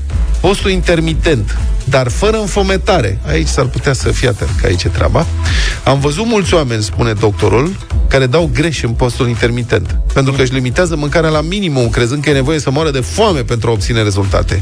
[0.45, 3.19] Postul intermitent, dar fără înfometare.
[3.27, 5.25] Aici s-ar putea să fie atent, că aici e treaba.
[5.83, 7.75] Am văzut mulți oameni, spune doctorul,
[8.07, 12.29] care dau greș în postul intermitent, pentru că își limitează mâncarea la minimum, crezând că
[12.29, 14.61] e nevoie să moară de foame pentru a obține rezultate.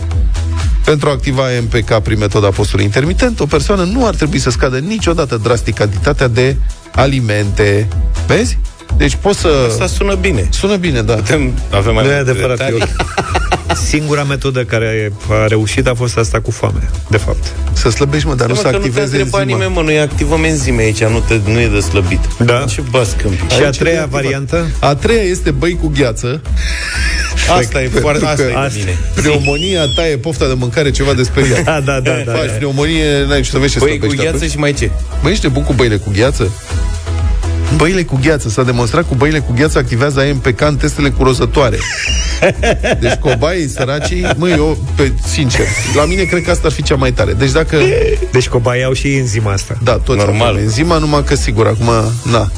[0.86, 4.78] Pentru a activa MPK prin metoda postului intermitent, o persoană nu ar trebui să scadă
[4.78, 6.56] niciodată drastic cantitatea de
[6.92, 7.88] alimente.
[8.28, 8.58] Vezi?
[8.98, 9.48] Deci poți să...
[9.70, 10.48] Asta sună bine.
[10.52, 11.14] Sună bine, da.
[11.14, 12.58] Putem, avem mai Nu e multe adevărat.
[12.58, 12.80] detalii.
[12.80, 17.44] Eu, singura metodă care a reușit a fost asta cu foame, de fapt.
[17.74, 19.58] Să slăbești, mă, dar Da, nu mă, să că nu te activeze întreba enzima.
[19.58, 22.20] nimeni, mă, noi activăm enzime aici, nu, te, nu e de slăbit.
[22.46, 22.66] Da.
[22.70, 23.38] Ce bascâmpi.
[23.38, 24.22] Și a Aici e treia activat.
[24.22, 24.66] variantă?
[24.80, 26.42] A treia este băi cu gheață.
[27.60, 28.98] Asta e foarte, asta e Asta- de mine.
[29.16, 31.64] Pneumonia ta e pofta de mâncare ceva de speriat.
[31.64, 32.32] Da, da, da, da.
[32.32, 32.52] Faci da.
[32.52, 34.52] pneumonie, n-ai ce să vezi ce Băi, cu slăbești gheață atunci.
[34.52, 34.90] și mai ce?
[35.22, 36.52] Băi, ești nebun cu băile cu gheață?
[37.76, 38.50] Băile cu gheață.
[38.50, 41.78] S-a demonstrat cu băile cu gheață activează AMPK în testele cu rozătoare.
[43.00, 45.66] Deci cobaii săracii, măi, eu, pe, sincer,
[45.96, 47.34] la mine cred că asta ar fi cea mai tare.
[47.34, 47.78] Deci dacă
[48.32, 49.78] Deci cobaii au și enzima asta.
[49.84, 50.48] Da, toți Normal.
[50.48, 51.90] avem enzima, numai că sigur, acum,
[52.32, 52.52] na.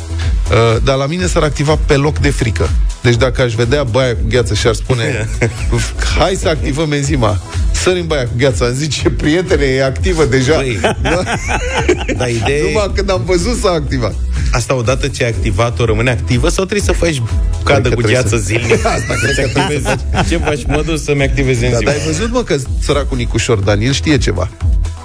[0.51, 2.69] Uh, dar la mine s-ar activa pe loc de frică.
[3.01, 5.29] Deci dacă aș vedea baia cu gheață și ar spune
[6.19, 7.41] hai să activăm enzima,
[7.71, 10.55] sări în baia cu gheață, am zice, prietene, e activă deja.
[10.55, 11.23] Băi, Da?
[12.17, 14.13] dar ideea e, Numai când am văzut s-a activat.
[14.51, 17.21] asta odată ce ai activat-o rămâne activă sau trebuie să faci
[17.63, 18.85] cadă că cu trebuie gheață să- zilnic?
[18.97, 19.85] Asta cred că activezi.
[20.29, 20.65] Ce faci?
[20.67, 21.91] Mă duc să-mi activezi Da, enzima.
[21.91, 24.49] dar ai văzut, mă, că săracul Nicușor Dan, el știe ceva.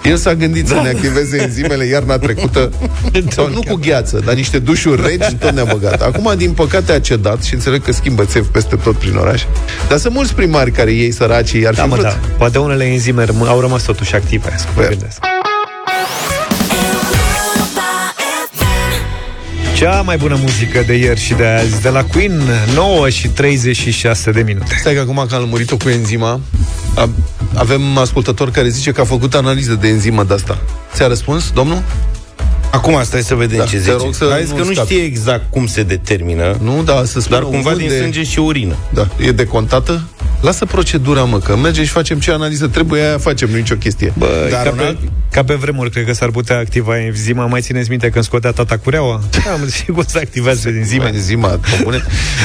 [0.05, 0.74] El s-a gândit Da.
[0.74, 2.70] să ne activeze enzimele iarna trecută
[3.36, 6.03] sau nu cu gheață, dar niște dușuri reci tot ne-a băgat.
[6.03, 9.42] Acum, din păcate, a cedat și înțeleg că schimbă țev peste tot prin oraș.
[9.88, 12.07] Dar sunt mulți primari care ei săracii ar fi Da, mă, vrut.
[12.07, 12.18] da.
[12.38, 14.55] Poate unele enzime răm- au rămas totuși active.
[14.57, 14.88] Să mă Sper.
[14.88, 15.18] gândesc.
[19.81, 22.43] Cea mai bună muzică de ieri și de azi de la Queen
[22.74, 26.41] 9 și 36 de minute Stai că acum că am lămurit-o cu enzima,
[26.95, 27.09] a-
[27.55, 30.59] avem ascultător care zice că a făcut analiză de enzimă de asta.
[30.95, 31.83] Ți-a răspuns, domnul?
[32.70, 33.93] Acum stai să vedem Da, ce te zice.
[33.93, 34.93] rog să Hai zis nu că nu scapi.
[34.93, 38.39] știe exact cum se determină, Nu, da, să spună dar cumva din unde- sânge și
[38.39, 38.74] urină.
[38.95, 40.03] Da, e decontată?
[40.41, 44.12] Lasă procedura, mă, că mergem și facem ce analiză trebuie, aia facem, nu nicio chestie.
[44.18, 44.99] Bă, Dar ca, un pe, alt-
[45.30, 48.76] ca pe vremuri, cred că s-ar putea activa enzima Mai țineți minte când scotea tata
[48.78, 49.20] cureaua?
[49.45, 52.03] Da, mă, și cum se activează enzima Enzima, pe bune.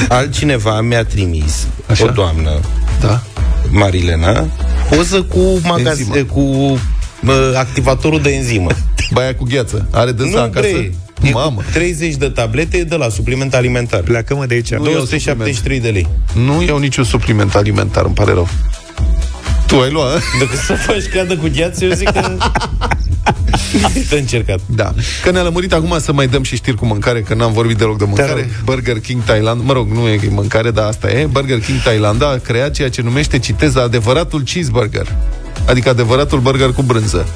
[0.08, 2.04] Altcineva mi-a trimis, Așa?
[2.04, 2.60] o doamnă,
[3.00, 3.22] Da.
[3.70, 4.46] Marilena,
[4.90, 6.14] poză cu, magaz- Enzimă.
[6.14, 6.40] cu
[7.20, 8.70] mă, activatorul de enzimă.
[9.14, 9.88] Baia cu gheață.
[9.90, 10.66] Are dânsa Nu, acasă?
[10.72, 10.92] bre,
[11.22, 11.62] e cu Mamă.
[11.72, 14.00] 30 de tablete de la supliment alimentar.
[14.00, 14.70] Pleacă-mă de aici.
[14.70, 16.08] Nu iau 273 de lei.
[16.34, 18.48] Nu iau niciun supliment alimentar, îmi pare rău.
[19.66, 22.36] Tu ai luat, Dacă să faci cadă cu gheață, eu zic că...
[24.08, 24.60] Te încercat.
[24.66, 24.94] Da.
[25.22, 27.98] Că ne-a lămurit acum să mai dăm și știri cu mâncare, că n-am vorbit deloc
[27.98, 28.50] de mâncare.
[28.64, 31.26] Burger King Thailand, mă rog, nu e mâncare, dar asta e.
[31.26, 35.06] Burger King Thailanda a creat ceea ce numește, citez, adevăratul cheeseburger.
[35.68, 37.26] Adică adevăratul burger cu brânză.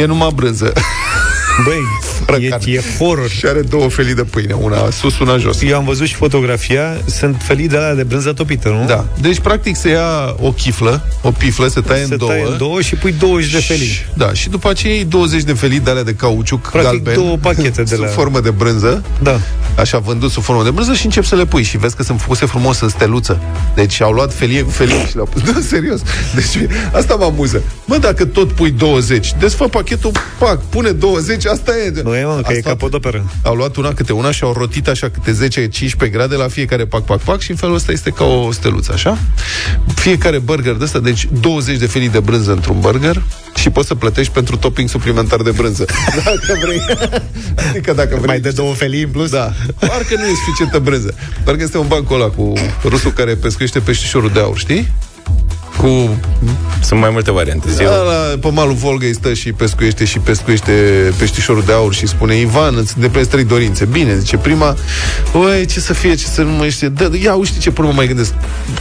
[0.00, 0.72] E numai brânză.
[1.64, 3.28] Băi, e, e horror.
[3.28, 5.62] Și are două felii de pâine, una sus, una jos.
[5.62, 8.84] Eu am văzut și fotografia, sunt felii de alea de brânză topită, nu?
[8.86, 9.04] Da.
[9.20, 12.30] Deci, practic, se ia o chiflă, o piflă, se taie Se în două.
[12.30, 13.90] taie în două și pui 20 de felii.
[14.14, 17.36] Da, și după aceea iei 20 de felii de alea de cauciuc Practic galben, două
[17.36, 19.40] pachete de sub la- formă de brânză, Da.
[19.76, 22.20] Așa vândut sub formă de brânză și începi să le pui și vezi că sunt
[22.20, 23.40] puse frumos în steluță.
[23.74, 25.42] Deci au luat felie cu felie și le-au pus.
[25.52, 26.00] Da, serios.
[26.34, 27.62] Deci asta mă amuză.
[27.84, 32.00] Mă, dacă tot pui 20, desfă pachetul, pac, pune 20, asta e.
[32.02, 33.30] Nu e, mă, că e capodoperă.
[33.42, 35.48] Au luat una câte una și au rotit așa câte
[36.06, 38.92] 10-15 grade la fiecare pac, pac, pac și în felul ăsta este ca o steluță,
[38.92, 39.18] așa?
[39.94, 43.22] Fiecare burger de ăsta, deci 20 de felii de brânză într-un burger
[43.56, 45.84] și poți să plătești pentru topping suplimentar de brânză.
[46.24, 46.80] Dacă vrei.
[47.68, 48.26] Adică dacă vrei.
[48.26, 49.30] Mai de două felii în plus?
[49.30, 49.52] Da.
[49.78, 51.14] Parcă nu e suficientă brânză.
[51.44, 52.52] Parcă este un banc ăla cu
[52.84, 54.92] rusul care pescuiește peștișorul de aur, știi?
[55.76, 56.18] Cu
[56.82, 57.68] Sunt mai multe variante.
[57.76, 60.72] da, Eu, la, pe malul Volgăi stă și pescuiește și pescuiește
[61.18, 63.84] peștișorul de aur și spune Ivan, îți îndeplinesc trei dorințe.
[63.84, 64.76] Bine, zice prima,
[65.32, 66.88] oi, ce să fie, ce să nu mai știe.
[66.88, 68.32] Da, ia, uite ce până mă mai gândesc.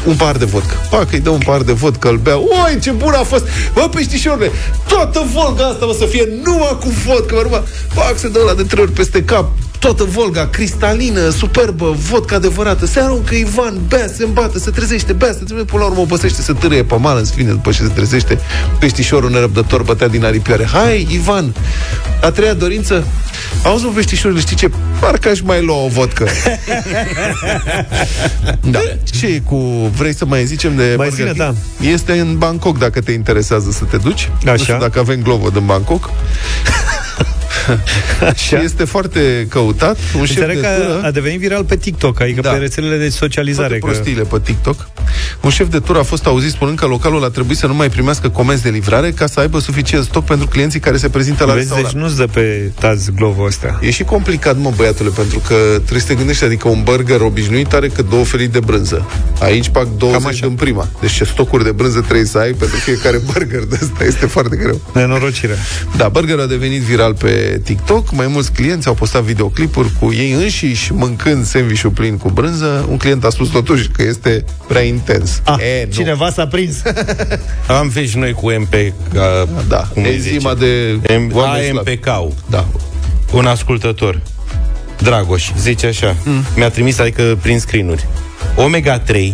[0.05, 0.73] Un par de vodcă.
[0.89, 2.38] Pac, îi dă un par de vodcă, îl bea.
[2.38, 3.47] Oi, ce bun a fost.
[3.73, 4.51] Bă, peștișorule,
[4.88, 7.36] toată Volga asta o să fie numai cu vodcă.
[7.36, 7.63] Mă, numai.
[7.95, 9.51] Pac, se dă la de trei ori peste cap.
[9.80, 12.86] Toată Volga, cristalină, superbă, vodka adevărată.
[12.86, 16.41] Se aruncă Ivan, bea, se îmbată, se trezește, bea, se trezește, până la urmă obosește,
[16.41, 18.39] se târâie pe mal, în fine, după ce se trezește,
[18.80, 20.65] peștișorul nerăbdător bătea din aripioare.
[20.65, 21.55] Hai, Ivan,
[22.21, 23.03] a treia dorință,
[23.63, 24.71] auzi, mă, peștișorule, știi ce?
[24.99, 26.25] Parcă aș mai lua o vodcă.
[28.71, 28.80] da.
[29.11, 29.55] Ce e cu...
[29.97, 31.93] Vrei să mai zicem de Mai Burger zine, King?
[31.93, 34.30] Este în Bangkok, dacă te interesează să te duci.
[34.41, 34.51] Așa.
[34.51, 36.09] Nu știu dacă avem Glovo din Bangkok.
[38.45, 39.97] și este foarte căutat.
[40.19, 41.01] Un șef Înțeleg de că tură...
[41.03, 42.49] a devenit viral pe TikTok, adică Da.
[42.49, 43.67] pe rețelele de socializare.
[43.67, 43.91] toate Că...
[43.91, 44.89] prostiile pe TikTok.
[45.41, 47.89] Un șef de tur a fost auzit spunând că localul a trebuit să nu mai
[47.89, 51.53] primească comenzi de livrare ca să aibă suficient stoc pentru clienții care se prezintă la
[51.53, 52.05] Vezi, deci restaurant.
[52.05, 53.79] nu-ți dă pe taz glovul ăsta.
[53.81, 57.73] E și complicat, mă, băiatule, pentru că trebuie să te gândești, adică un burger obișnuit
[57.73, 59.05] are cât două felii de brânză.
[59.39, 60.87] Aici pac 20 în prima.
[61.01, 64.55] Deci ce stocuri de brânză trebuie să ai pentru fiecare burger de asta este foarte
[64.55, 64.81] greu.
[64.93, 65.55] Nenorocire.
[65.97, 68.11] Da, burgerul a devenit viral pe TikTok.
[68.11, 72.85] Mai mulți clienți au postat videoclipuri cu ei înșiși mâncând sandwich-ul plin cu brânză.
[72.89, 75.28] Un client a spus totuși că este prea intens.
[75.43, 75.91] Ah, e, nu.
[75.93, 76.75] cineva s-a prins.
[77.80, 78.73] am fi și noi cu MP,
[79.13, 80.99] ca, Da, cum îi enzima zice.
[81.01, 81.89] de M- oameni slabi.
[81.89, 82.34] AMPK-ul.
[82.49, 82.65] Da.
[83.32, 84.21] Un ascultător,
[85.01, 86.43] Dragoș, zice așa, mm.
[86.55, 88.05] mi-a trimis, adică prin screen-uri,
[88.55, 89.34] omega-3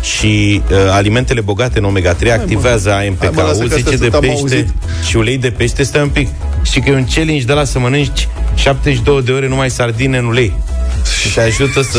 [0.00, 3.96] și uh, alimentele bogate în omega-3 activează Hai, mă, lasă AMPK-ul, că zice astea de
[3.96, 4.68] sunt, am pește auzit.
[5.08, 6.28] și ulei de pește, stai un pic.
[6.62, 10.24] Și că e un challenge de la să mănânci 72 de ore numai sardine în
[10.24, 10.54] ulei.
[11.20, 11.98] Și te ajută să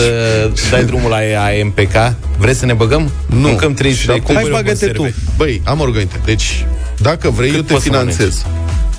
[0.72, 1.18] dai drumul la
[1.62, 2.16] AMPK.
[2.38, 3.12] Vreți să ne băgăm?
[3.26, 3.38] Nu.
[3.40, 4.98] Mâncăm 30 de Hai, cumpări o bagă-te conserve.
[5.10, 5.32] tu.
[5.38, 6.20] Băi, am o rugăminte.
[6.26, 6.66] Deci,
[6.98, 8.46] dacă vrei, Cât eu te poți să finanțez.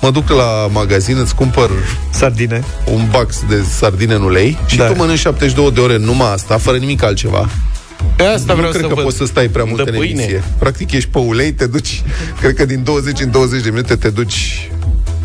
[0.01, 1.69] Mă duc la magazin, îți cumpăr
[2.11, 2.63] Sardine.
[2.91, 4.85] un box de sardine în ulei și Da.
[4.85, 7.49] tu mănânci 72 de ore numai asta, fără nimic altceva.
[8.15, 9.03] Pe asta nu vreau cred să că văd.
[9.03, 10.21] poți să stai prea mult Dă în pâine.
[10.21, 10.43] emisie.
[10.59, 12.01] Practic ești pe ulei, te duci,
[12.41, 14.69] cred că din 20 în 20 de minute te duci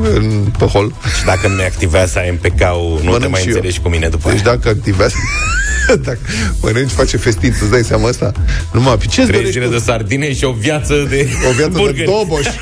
[0.03, 0.94] în, pe hol.
[1.18, 3.55] Și dacă nu ne activează AMPK-ul, nu te Mănânc mai și eu.
[3.55, 4.57] înțelegi cu mine după Deci aia.
[4.57, 5.14] dacă activează
[6.05, 6.18] dacă
[6.61, 8.32] mănânci, face festin, îți dai seama asta?
[8.72, 9.70] Numai, ce Trei dorești zile tu?
[9.70, 12.11] de sardine și o viață de O viață de burgeri.
[12.11, 12.46] doboș.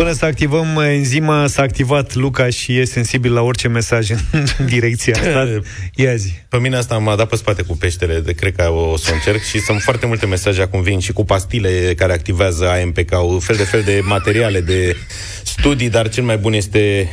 [0.00, 4.18] Până să activăm enzima, s-a activat Luca și e sensibil la orice mesaj în
[4.74, 5.60] direcția asta.
[6.04, 6.32] Ia zi.
[6.48, 9.08] Pe mine asta m-a dat pe spate cu peștele, de cred că o, o să
[9.10, 13.40] o încerc și sunt foarte multe mesaje acum vin și cu pastile care activează AMPK-ul,
[13.40, 14.96] fel de fel de materiale, de
[15.42, 17.08] studii, dar cel mai bun este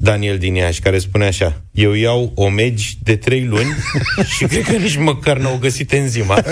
[0.00, 3.74] Daniel din Iași, care spune așa Eu iau omegi de trei luni
[4.36, 6.42] și cred că nici măcar n-au găsit enzima.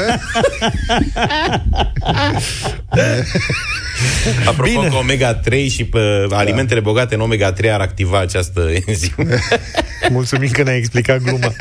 [4.47, 4.89] Apropo Bine.
[4.89, 9.25] că omega-3 și pe alimentele bogate în omega-3 ar activa această enzimă.
[10.11, 11.53] Mulțumim că ne-ai explicat gluma.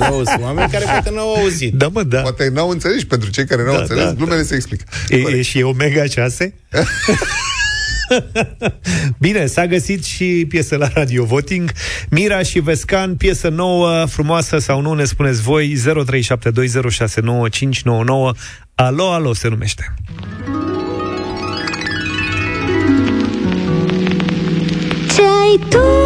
[0.00, 1.72] Auzi, oameni care poate n-au auzit.
[1.72, 2.20] Da, mă, da.
[2.20, 4.84] Poate n-au înțeles și pentru cei care n-au Da, înțeles, da, glumele se explică.
[5.08, 6.54] E, e și omega 6?
[9.18, 11.72] Bine, s-a găsit și piesă la Radio Voting.
[12.10, 15.80] Mira și Vescan, piesă nouă, frumoasă sau nu, ne spuneți voi, 0372069599.
[18.74, 19.94] Alo, alo se numește.
[25.14, 25.99] Ce ai tu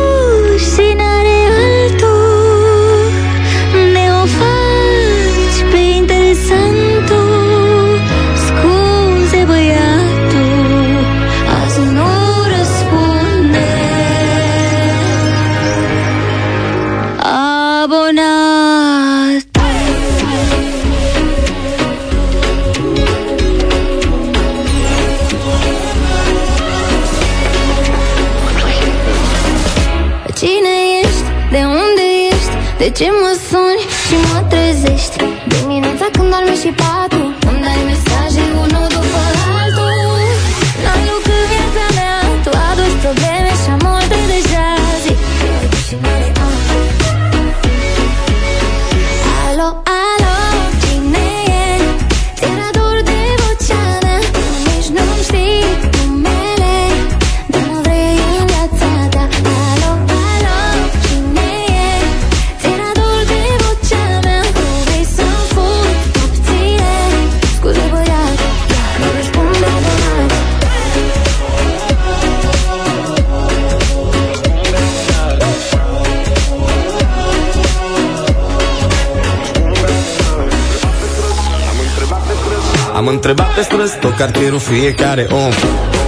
[83.25, 85.53] Am întrebat pe străzi tot cartierul fiecare om.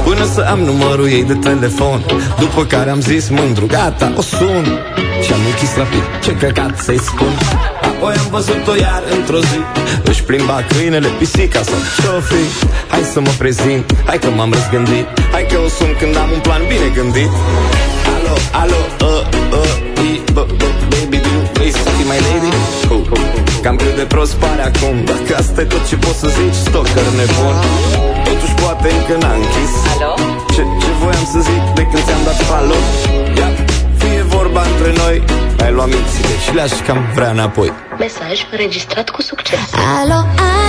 [0.05, 2.05] Până să am numărul ei de telefon
[2.39, 4.65] După care am zis mândru, gata, o sun.
[5.25, 7.33] Și am închis rapid, ce căcat să-i spun?
[7.83, 9.61] Apoi am văzut-o iar într-o zi.
[10.05, 12.43] Își plimba câinele, pisica sau ce-o fi
[12.89, 15.07] Hai să mă prezint, hai că m-am răzgândit.
[15.33, 17.31] Hai că o sun când am un plan bine gândit.
[18.15, 19.23] Alo, alo, uh,
[19.61, 20.63] uh, i, b, b,
[20.93, 22.51] baby, do you vrei să fii my lady?
[22.91, 23.36] Uh, uh,
[23.67, 25.05] Cam cât de prost pare acum.
[25.05, 27.57] Dacă asta e tot ce poți să zici, stalker nebun.
[28.25, 29.73] Totuși poate încă n-a închis.
[29.93, 30.15] Alo?
[30.55, 32.79] Ce, ce voiam să zic de când ți-am dat alo?
[33.39, 33.49] Ia,
[33.99, 35.17] fie vorba între noi.
[35.65, 37.73] Ai luat mințile și le-aș cam vrea înapoi.
[37.99, 39.67] Mesaj înregistrat cu succes.
[40.01, 40.21] Alo,
[40.59, 40.66] alo,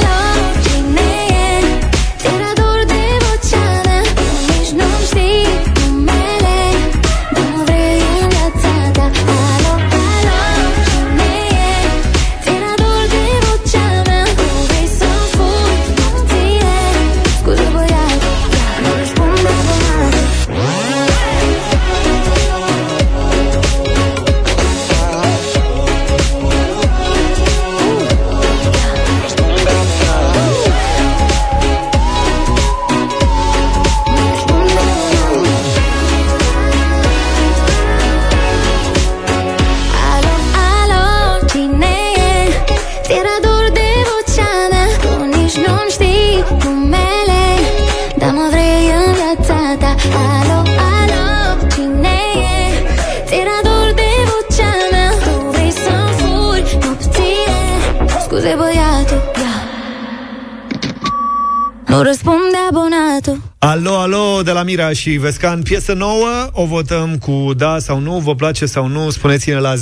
[64.67, 69.09] Mira și Vescan, piesă nouă, o votăm cu da sau nu, vă place sau nu,
[69.09, 69.79] spuneți-ne la 0372069599.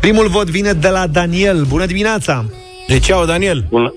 [0.00, 1.64] Primul vot vine de la Daniel.
[1.64, 2.44] Bună dimineața!
[2.88, 3.64] De ceau, Daniel!
[3.68, 3.94] Bună,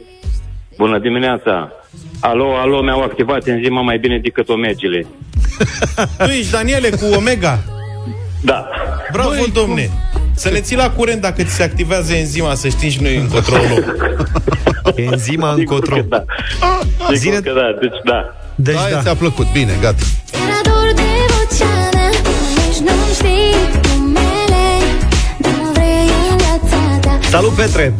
[0.77, 1.71] bună dimineața!
[2.19, 5.05] Alo, alo, mi-au activat enzima mai bine decât omegile.
[6.25, 7.59] Tu ești Daniele cu Omega?
[8.41, 8.69] Da.
[9.11, 9.89] Bravo, Băi, domne!
[10.39, 13.55] Să ne ții la curent dacă ți se activează enzima, să știm și noi încotro
[13.55, 13.95] o luăm.
[15.11, 15.97] Enzima încotro.
[16.09, 16.23] Da.
[17.13, 18.35] Sigur că da, deci da.
[18.55, 19.01] Deci da, da.
[19.01, 20.03] ți-a plăcut, bine, gata.
[20.25, 23.53] Ți-era dor de vocea mea Tu nici nu-mi știi
[23.97, 24.65] numele
[25.39, 27.93] Dar mă vrei în viața ta Salut, Petre!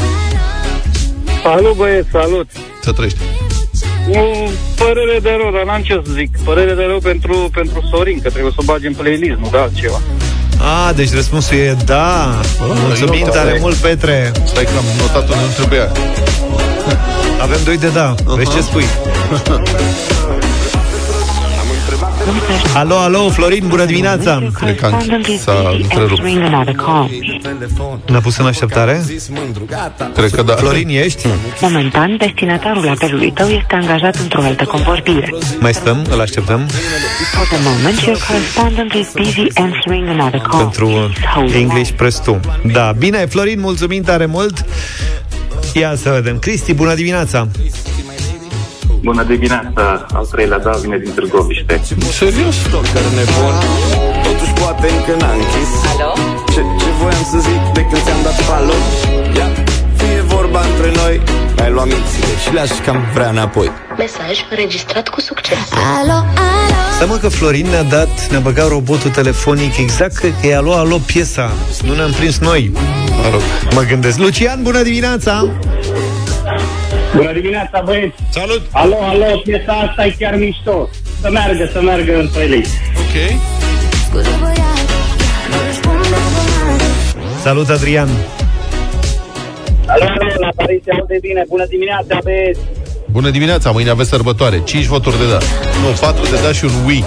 [1.43, 2.47] Salut, băieți, salut!
[2.81, 3.19] Să trăiești.
[4.07, 6.37] Mm, Părere de rău, dar n-am ce să zic.
[6.43, 9.61] Părere de rău pentru, pentru Sorin, că trebuie să o bagi în playlist, nu da
[9.61, 10.01] altceva.
[10.62, 12.39] A, deci răspunsul e da.
[12.60, 14.32] Mulțumim eu- tare mult, Petre.
[14.45, 15.91] Stai că am notat unde nu trebuia.
[17.41, 18.16] Avem doi de da.
[18.26, 18.86] Vezi ce spui?
[22.74, 24.41] Alo, alo, Florin, bună dimineața!
[24.53, 26.22] Cred că am- s-a întrerupt.
[28.09, 29.05] Ne-a pus în așteptare?
[30.13, 30.53] Cred că da.
[30.53, 31.28] Florin, ești?
[31.61, 35.34] Momentan, destinatarul apelului tău este angajat într-o altă convorbire.
[35.59, 36.05] Mai stăm?
[36.09, 36.67] Îl așteptăm?
[37.38, 40.63] For the moment, your correspondent is busy answering another call.
[40.63, 41.11] Pentru
[41.57, 42.39] English Press 2.
[42.72, 44.65] Da, bine, Florin, mulțumim tare mult.
[45.74, 46.39] Ia să vedem.
[46.39, 47.47] Cristi, bună dimineața!
[49.01, 51.81] Bună dimineața, al treilea da vine din Târgoviște.
[52.11, 52.55] Serios?
[52.55, 53.55] Stalker nebun
[54.23, 56.13] Totuși poate încă n-a închis Alo?
[56.53, 58.79] Ce, ce voiam să zic de când ți-am dat follow?
[59.37, 59.47] Ia,
[59.97, 61.21] fie vorba între noi
[61.63, 65.57] Ai luat mințile și le-aș cam vrea înapoi Mesaj înregistrat cu succes.
[65.99, 66.79] Alo, alo.
[66.99, 70.97] Să mă că Florin ne-a dat, ne-a băgat robotul telefonic exact că e alo, alo
[70.97, 71.51] piesa.
[71.85, 72.71] Nu ne-am prins noi.
[73.23, 73.41] Mă rog,
[73.73, 74.17] mă gândesc.
[74.17, 75.49] Lucian, bună dimineața!
[77.20, 78.15] Bună dimineața, băieți!
[78.30, 78.61] Salut!
[78.72, 80.89] Alo, alo, piesa asta e chiar mișto.
[81.22, 82.74] Să meargă, să meargă în playlist.
[83.03, 83.15] Ok.
[87.41, 88.09] Salut, Adrian!
[89.86, 91.43] Alo, alo, la Paris se aude bine.
[91.47, 92.59] Bună dimineața, băieți!
[93.11, 95.38] Bună dimineața, mâine aveți sărbătoare 5 voturi de da
[95.82, 97.03] Nu, 4 de da și un oui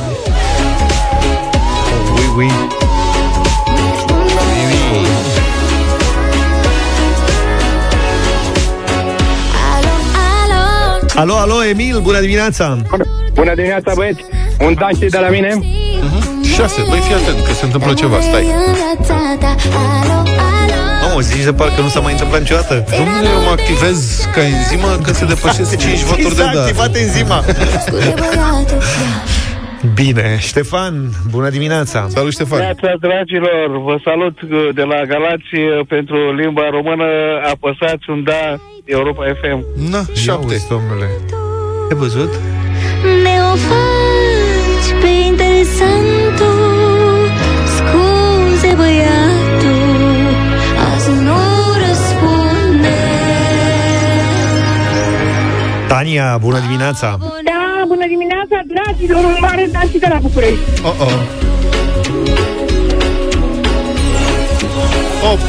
[2.15, 2.82] Oui, oui.
[11.23, 12.77] Alo, alo, Emil, bună dimineața!
[13.35, 14.25] Bună dimineața, băieți!
[14.67, 15.51] Un taxi de la mine?
[16.55, 18.47] 6, băi, fii atent, că se întâmplă ceva, stai
[21.03, 22.85] Mamă, zici de parcă nu s-a mai întâmplat niciodată.
[22.99, 26.97] Domnule, eu mă activez ca enzimă că se depășesc 5 voturi de S-a da activat
[26.97, 27.45] enzima.
[29.95, 30.95] Bine, Ștefan,
[31.31, 32.07] bună dimineața!
[32.09, 32.59] Salut, Ștefan!
[32.59, 33.83] Dimineața, dragilor!
[33.85, 37.05] Vă salut uh, de la Galați uh, pentru limba română.
[37.53, 39.65] Apăsați un da Europa FM.
[39.91, 41.07] Na, 7 domnule
[41.91, 42.33] Ai văzut?
[43.23, 46.51] Ne-o faci pe interesantul
[47.77, 50.35] Scuze, băiatul
[50.95, 51.39] Azi nu
[51.87, 52.97] răspunde
[55.89, 57.19] Tania, bună dimineața!
[57.45, 60.59] Da, bună dimineața, dragilor, un mare dansi de la București.
[60.85, 61.13] Oh, oh.
[65.33, 65.41] 8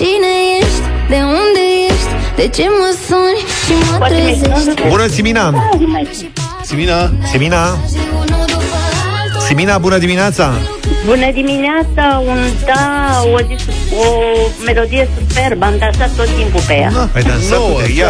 [0.00, 0.80] Cine ești?
[1.08, 2.12] De unde ești?
[2.36, 4.88] De ce mă suni și mă trezești?
[4.88, 5.54] Bună, Simina!
[6.62, 7.10] Simina!
[7.30, 7.76] Simina!
[9.46, 10.52] Simina, bună dimineața!
[11.04, 14.04] Bună dimineața, un da, o, zi- o
[14.64, 17.08] melodie superbă, am dansat tot timpul pe ea.
[17.14, 18.02] Ai dansat Nouă, cu fii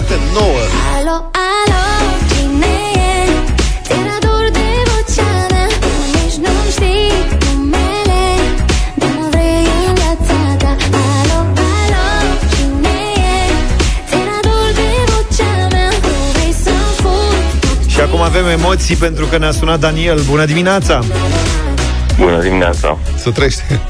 [18.20, 20.20] acum avem emoții pentru că ne-a sunat Daniel.
[20.20, 21.04] Bună dimineața!
[22.18, 22.98] Bună dimineața!
[23.16, 23.80] Să trăiește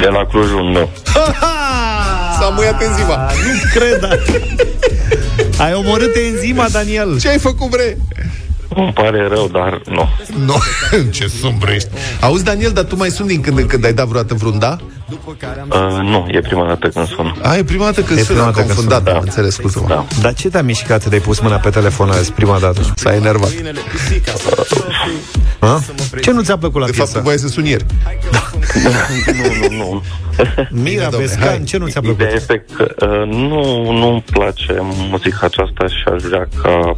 [0.00, 0.88] De la Clujul, nu.
[2.38, 4.22] S-a muiat enzima Nu cred!
[5.58, 7.20] Ai omorât enzima, Daniel!
[7.20, 7.98] Ce ai făcut, bre?
[8.68, 10.08] Îmi pare rău, dar nu.
[10.44, 10.56] Nu,
[11.16, 11.88] ce sombră ești
[12.20, 14.76] Auzi, Daniel, dar tu mai suni din când în când Ai dat vreodată vreun da?
[15.08, 17.34] Uh, nu, e prima dată când sun.
[17.42, 19.54] A, e prima dată când E suni, prima am dată când confundat suni, Am înțeles,
[19.54, 20.04] scuze-mă Da.
[20.20, 22.80] Dar ce te-a mișcat de-ai pus mâna pe telefon azi, prima dată?
[22.94, 23.50] S-a enervat
[25.58, 25.80] Ha?
[26.22, 27.22] Ce nu ți-a plăcut la De fapt, piesă?
[27.22, 27.84] voiai să suni ieri
[29.68, 30.02] nu, nu, nu.
[30.70, 31.62] Mira domne, Bescan, hai.
[31.64, 32.20] ce nu ți-a plăcut?
[32.20, 34.76] Ideea este că uh, nu, nu-mi place
[35.10, 36.94] muzica aceasta și aș vrea ca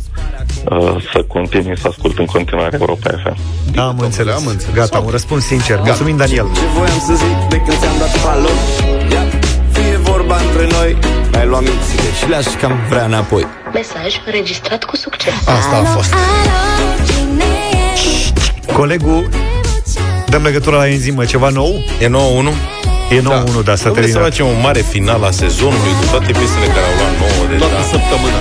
[0.70, 3.37] uh, să continui să ascult în continuare Europa FM.
[3.73, 4.35] Da, am înțeles.
[4.35, 4.74] am înțeles.
[4.74, 5.81] Gata, un răspuns sincer.
[5.85, 6.47] Mulțumim, Daniel.
[6.55, 8.56] Ce voiam să zic de când ți-am dat follow?
[9.12, 9.24] Ia,
[9.73, 10.97] fie vorba între noi
[11.39, 15.35] Ai luat mințile și le-aș cam vrea înapoi Mesaj înregistrat cu succes.
[15.35, 17.44] Asta a fost Alo, cine
[18.68, 18.73] e?
[18.73, 19.28] Colegul,
[20.28, 21.73] dăm legătura la enzimă, ceva nou?
[22.01, 22.10] E 9-1?
[23.16, 24.23] E nou unul, da, s-a Nu vrei să terminat.
[24.23, 27.59] facem un mare final a sezonului cu toate piesele care au luat 9 deja?
[27.64, 28.40] Toată săptămâna